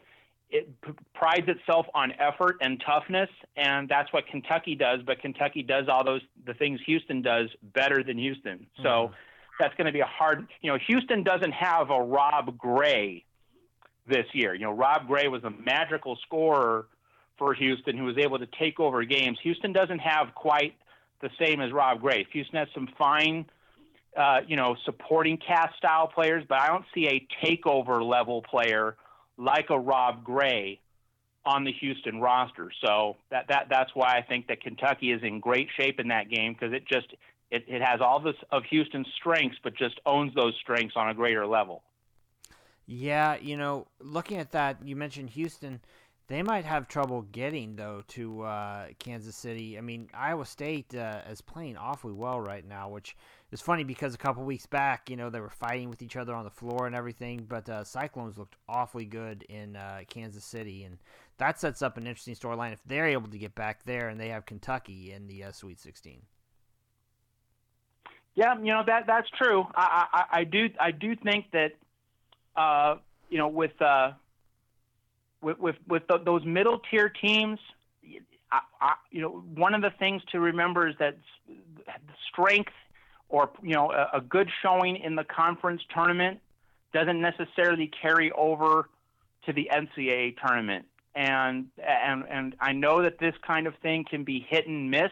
[0.50, 0.70] it
[1.14, 5.02] prides itself on effort and toughness, and that's what Kentucky does.
[5.06, 8.68] But Kentucky does all those the things Houston does better than Houston.
[8.78, 9.14] So mm-hmm.
[9.60, 10.48] That's going to be a hard.
[10.62, 13.24] You know, Houston doesn't have a Rob Gray
[14.08, 14.54] this year.
[14.54, 16.88] You know, Rob Gray was a magical scorer
[17.38, 19.38] for Houston who was able to take over games.
[19.44, 20.76] Houston doesn't have quite
[21.22, 22.26] the same as Rob Gray.
[22.32, 23.46] Houston has some fine.
[24.16, 28.96] Uh, you know, supporting cast style players, but I don't see a takeover level player
[29.38, 30.80] like a Rob Gray
[31.46, 32.72] on the Houston roster.
[32.84, 36.30] So that that that's why I think that Kentucky is in great shape in that
[36.30, 37.14] game because it just
[37.52, 41.14] it, it has all this of Houston's strengths, but just owns those strengths on a
[41.14, 41.84] greater level.
[42.88, 45.82] Yeah, you know, looking at that, you mentioned Houston.
[46.28, 49.78] They might have trouble getting though to uh, Kansas City.
[49.78, 53.16] I mean, Iowa State uh, is playing awfully well right now, which
[53.52, 56.34] is funny because a couple weeks back, you know, they were fighting with each other
[56.34, 57.46] on the floor and everything.
[57.48, 60.98] But uh, Cyclones looked awfully good in uh, Kansas City, and
[61.38, 64.30] that sets up an interesting storyline if they're able to get back there and they
[64.30, 66.22] have Kentucky in the uh, Sweet 16.
[68.36, 69.66] Yeah, you know that that's true.
[69.76, 71.72] I, I, I do I do think that
[72.56, 72.98] uh,
[73.30, 74.12] you know with uh,
[75.42, 77.60] with with, with the, those middle tier teams,
[78.52, 81.18] I, I, you know, one of the things to remember is that
[82.32, 82.74] strength
[83.30, 86.40] or you know a, a good showing in the conference tournament
[86.94, 88.90] doesn't necessarily carry over
[89.46, 90.86] to the NCAA tournament.
[91.16, 95.12] And and and I know that this kind of thing can be hit and miss,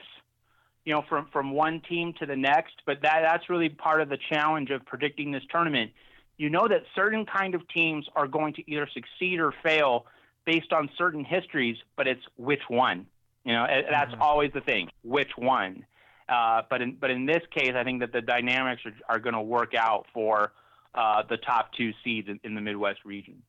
[0.86, 2.74] you know, from from one team to the next.
[2.86, 5.92] But that that's really part of the challenge of predicting this tournament.
[6.38, 10.06] You know that certain kind of teams are going to either succeed or fail
[10.46, 13.06] based on certain histories, but it's which one.
[13.46, 14.22] You know, that's mm-hmm.
[14.22, 14.90] always the thing.
[15.04, 15.86] Which one?
[16.30, 19.36] Uh, but in but in this case, I think that the dynamics are, are going
[19.36, 20.54] to work out for
[20.96, 23.42] uh, the top two seeds in, in, the Midwest region.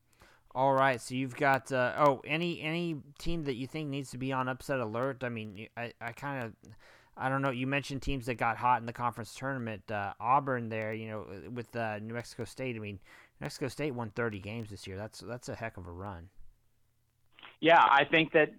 [0.53, 4.17] All right, so you've got uh, oh any any team that you think needs to
[4.17, 5.23] be on upset alert.
[5.23, 6.71] I mean, I, I kind of
[7.17, 7.51] I don't know.
[7.51, 9.89] You mentioned teams that got hot in the conference tournament.
[9.89, 12.75] Uh, Auburn there, you know, with uh, New Mexico State.
[12.75, 12.99] I mean,
[13.39, 14.97] New Mexico State won 30 games this year.
[14.97, 16.29] That's that's a heck of a run
[17.61, 18.51] yeah, I think that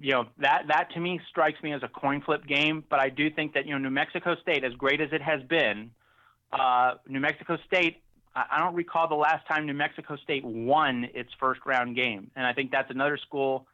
[0.00, 2.84] you know that that to me strikes me as a coin flip game.
[2.88, 5.42] But I do think that you know New Mexico State, as great as it has
[5.42, 5.90] been,
[6.52, 8.02] uh, New Mexico State.
[8.36, 12.44] I don't recall the last time New Mexico State won its first round game, and
[12.44, 13.66] I think that's another school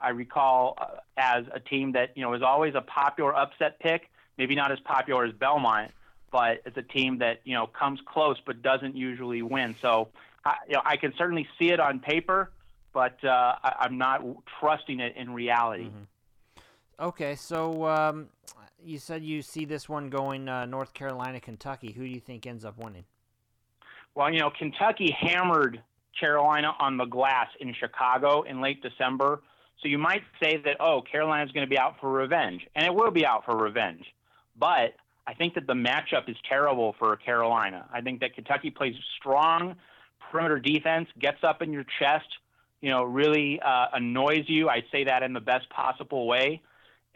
[0.00, 0.86] I recall uh,
[1.16, 4.10] as a team that you know is always a popular upset pick.
[4.36, 5.90] Maybe not as popular as Belmont,
[6.30, 9.74] but it's a team that you know comes close but doesn't usually win.
[9.80, 10.08] So
[10.44, 12.50] I, you know I can certainly see it on paper
[12.92, 14.22] but uh, I, am not
[14.58, 15.84] trusting it in reality.
[15.84, 17.04] Mm-hmm.
[17.04, 18.28] Okay, so um,
[18.82, 21.92] you said you see this one going uh, North Carolina, Kentucky.
[21.92, 23.04] Who do you think ends up winning?
[24.14, 25.80] Well, you know, Kentucky hammered
[26.18, 29.42] Carolina on the glass in Chicago in late December.
[29.82, 32.66] So you might say that, oh, Carolina's going to be out for revenge.
[32.74, 34.04] And it will be out for revenge.
[34.58, 34.94] But
[35.26, 37.88] I think that the matchup is terrible for Carolina.
[37.92, 39.76] I think that Kentucky plays strong
[40.30, 42.26] perimeter defense, gets up in your chest,
[42.80, 44.68] you know, really uh, annoys you.
[44.68, 46.62] I say that in the best possible way.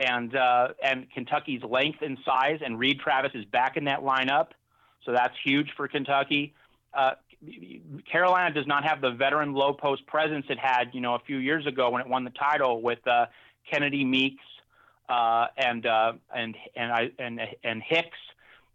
[0.01, 4.49] And uh, and Kentucky's length and size, and Reid Travis is back in that lineup,
[5.05, 6.55] so that's huge for Kentucky.
[6.93, 7.13] Uh,
[8.11, 11.39] Carolina does not have the veteran low post presence it had, you know, a few
[11.39, 13.27] years ago when it won the title with uh,
[13.71, 14.45] Kennedy Meeks
[15.09, 18.19] uh, and uh, and and and and Hicks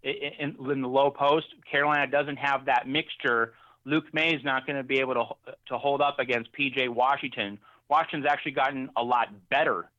[0.03, 1.47] in, in the low post.
[1.69, 3.53] Carolina doesn't have that mixture
[3.87, 7.57] Luke Maye is not going to be able to to hold up against PJ Washington.
[7.89, 9.89] Washington's actually gotten a lot better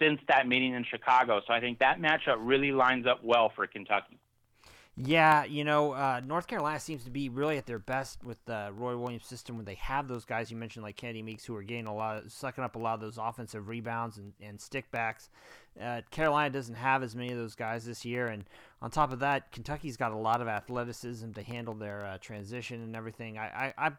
[0.00, 1.40] since that meeting in Chicago.
[1.46, 4.18] So I think that matchup really lines up well for Kentucky.
[4.98, 8.70] Yeah, you know, uh, North Carolina seems to be really at their best with the
[8.74, 11.62] Roy Williams system when they have those guys you mentioned like Kennedy Meeks who are
[11.62, 15.28] getting a lot, of, sucking up a lot of those offensive rebounds and, and stickbacks.
[15.78, 18.44] Uh, Carolina doesn't have as many of those guys this year, and
[18.80, 22.82] on top of that, Kentucky's got a lot of athleticism to handle their uh, transition
[22.82, 23.36] and everything.
[23.36, 23.92] I, I, I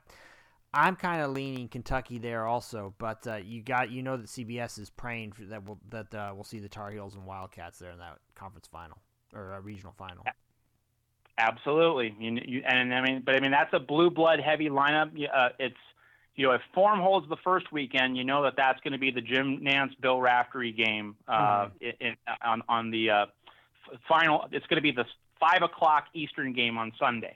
[0.73, 4.79] I'm kind of leaning Kentucky there also, but uh, you got you know that CBS
[4.79, 7.99] is praying that we'll, that uh, we'll see the Tar Heels and Wildcats there in
[7.99, 8.97] that conference final
[9.33, 10.23] or uh, regional final.
[11.38, 15.11] Absolutely, you, you, and I mean, but I mean that's a blue blood heavy lineup.
[15.31, 15.75] Uh, it's
[16.35, 19.11] you know if form holds the first weekend, you know that that's going to be
[19.11, 21.89] the Jim Nantz Bill Raftery game uh, mm-hmm.
[21.99, 23.25] in, on on the uh,
[24.07, 24.47] final.
[24.51, 25.05] It's going to be the
[25.39, 27.35] five o'clock Eastern game on Sunday.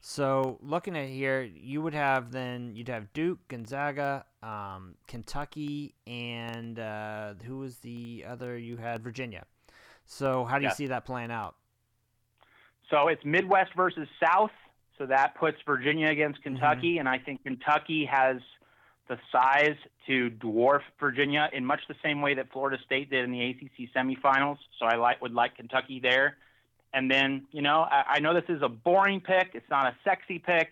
[0.00, 6.78] So looking at here, you would have then you'd have Duke, Gonzaga, um, Kentucky, and
[6.78, 9.02] uh, who was the other you had?
[9.02, 9.44] Virginia.
[10.04, 11.56] So how do you see that playing out?
[12.90, 14.50] So it's Midwest versus South.
[14.98, 16.56] So that puts Virginia against mm-hmm.
[16.56, 17.00] Kentucky, mm-hmm.
[17.00, 18.38] and I think Kentucky has
[19.08, 19.76] the size
[20.06, 23.92] to dwarf Virginia in much the same way that Florida State did in the ACC
[23.94, 24.58] semifinals.
[24.78, 26.36] So I like would like Kentucky there.
[26.92, 29.50] And then you know I, I know this is a boring pick.
[29.54, 30.70] It's not a sexy pick,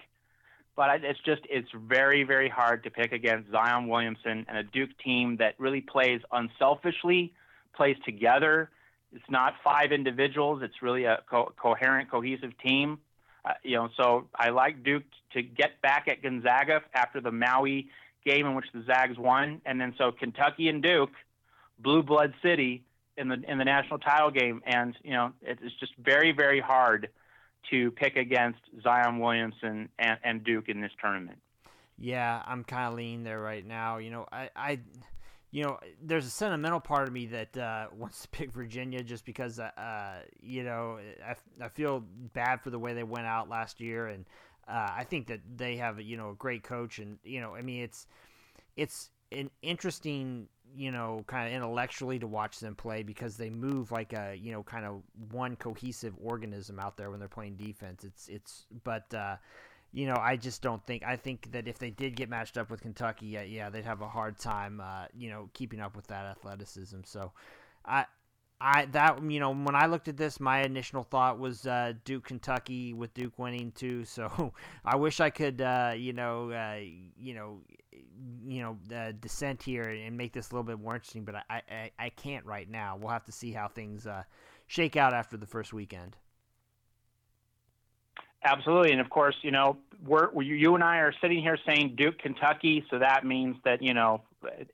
[0.74, 4.90] but it's just it's very very hard to pick against Zion Williamson and a Duke
[5.04, 7.34] team that really plays unselfishly,
[7.76, 8.70] plays together.
[9.14, 10.60] It's not five individuals.
[10.62, 12.98] It's really a co- coherent, cohesive team.
[13.44, 15.04] Uh, you know, so I like Duke
[15.34, 17.88] to get back at Gonzaga after the Maui
[18.24, 21.12] game in which the Zags won, and then so Kentucky and Duke,
[21.78, 22.84] blue blood city
[23.16, 27.10] in the in the national title game, and you know it's just very very hard
[27.70, 31.38] to pick against Zion Williamson and, and Duke in this tournament.
[31.98, 33.98] Yeah, I'm kind of leaning there right now.
[33.98, 34.80] You know, I, I
[35.54, 39.24] you know, there's a sentimental part of me that uh, wants to pick Virginia just
[39.24, 42.02] because, uh, uh, you know, I, I feel
[42.32, 44.24] bad for the way they went out last year, and
[44.66, 47.62] uh, I think that they have, you know, a great coach, and you know, I
[47.62, 48.08] mean, it's
[48.76, 53.92] it's an interesting, you know, kind of intellectually to watch them play because they move
[53.92, 58.02] like a, you know, kind of one cohesive organism out there when they're playing defense.
[58.02, 59.36] It's it's, but uh,
[59.94, 61.04] you know, I just don't think.
[61.04, 64.00] I think that if they did get matched up with Kentucky, yeah, yeah they'd have
[64.00, 67.02] a hard time, uh, you know, keeping up with that athleticism.
[67.04, 67.30] So,
[67.84, 68.06] I,
[68.60, 72.24] I that you know, when I looked at this, my initial thought was uh, Duke,
[72.24, 74.04] Kentucky, with Duke winning too.
[74.14, 74.52] So,
[74.84, 76.80] I wish I could, uh, you know, uh,
[77.16, 77.60] you know,
[78.44, 81.24] you know, uh, dissent here and make this a little bit more interesting.
[81.24, 82.96] But I, I, I can't right now.
[83.00, 84.24] We'll have to see how things uh,
[84.66, 86.16] shake out after the first weekend.
[88.44, 92.18] Absolutely, and of course, you know, we're you and I are sitting here saying Duke,
[92.18, 94.22] Kentucky, so that means that you know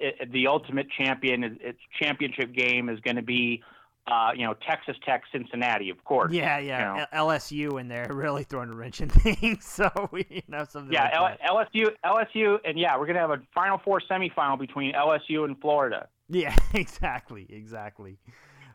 [0.00, 3.62] it, the ultimate champion, its championship game is going to be,
[4.06, 6.32] uh, you know, Texas Tech, Cincinnati, of course.
[6.32, 7.06] Yeah, yeah, you know.
[7.14, 9.64] LSU, in they're really throwing a wrench in things.
[9.64, 10.92] So we you know something.
[10.92, 14.58] Yeah, like L- LSU, LSU, and yeah, we're going to have a Final Four semifinal
[14.58, 16.08] between LSU and Florida.
[16.28, 18.18] Yeah, exactly, exactly.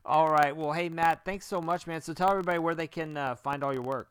[0.06, 0.56] All right.
[0.56, 2.00] Well, hey Matt, thanks so much, man.
[2.02, 4.10] So tell everybody where they can uh, find all your work.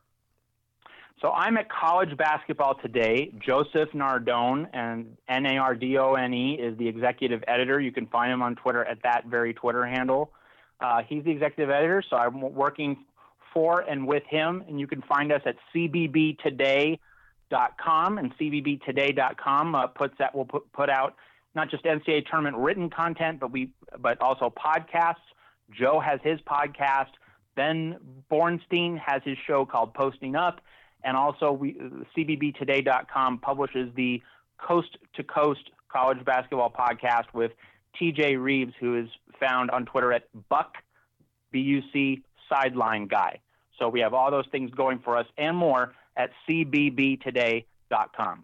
[1.21, 3.31] So I'm at College Basketball Today.
[3.39, 7.79] Joseph Nardone, and N A R D O N E, is the executive editor.
[7.79, 10.31] You can find him on Twitter at that very Twitter handle.
[10.81, 12.97] Uh, he's the executive editor, so I'm working
[13.53, 14.65] for and with him.
[14.67, 16.99] And you can find us at cbbtoday.com.
[18.17, 21.15] And cbbtoday.com uh, puts that will put, put out
[21.55, 25.15] not just NCAA tournament written content, but we but also podcasts.
[25.71, 27.11] Joe has his podcast.
[27.55, 27.95] Ben
[28.29, 30.59] Bornstein has his show called Posting Up
[31.05, 31.77] and also, we,
[32.17, 34.21] CBBToday.com publishes the
[34.57, 37.51] Coast to Coast College Basketball Podcast with
[38.01, 39.07] TJ Reeves, who is
[39.39, 40.73] found on Twitter at Buck,
[41.51, 43.39] B U C, Sideline Guy.
[43.77, 48.43] So we have all those things going for us and more at CBBToday.com.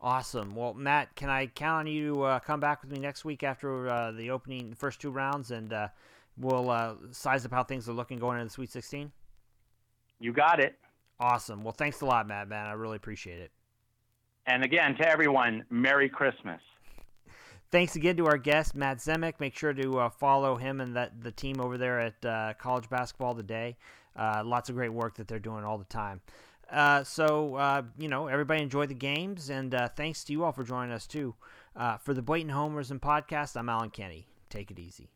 [0.00, 0.56] Awesome.
[0.56, 3.42] Well, Matt, can I count on you to uh, come back with me next week
[3.44, 5.88] after uh, the opening, the first two rounds, and uh,
[6.36, 9.12] we'll uh, size up how things are looking going into the Sweet 16?
[10.18, 10.76] You got it.
[11.18, 11.62] Awesome.
[11.62, 12.66] Well, thanks a lot, Matt, man.
[12.66, 13.50] I really appreciate it.
[14.46, 16.60] And again, to everyone, Merry Christmas.
[17.72, 19.40] Thanks again to our guest, Matt Zemek.
[19.40, 22.88] Make sure to uh, follow him and that the team over there at uh, College
[22.88, 23.76] Basketball Today.
[24.14, 26.20] Uh, lots of great work that they're doing all the time.
[26.70, 30.52] Uh, so, uh, you know, everybody enjoy the games, and uh, thanks to you all
[30.52, 31.34] for joining us, too.
[32.00, 34.26] for the Blatant Homerism Podcast, I'm Allen Kenney.
[34.48, 35.10] Take it easy.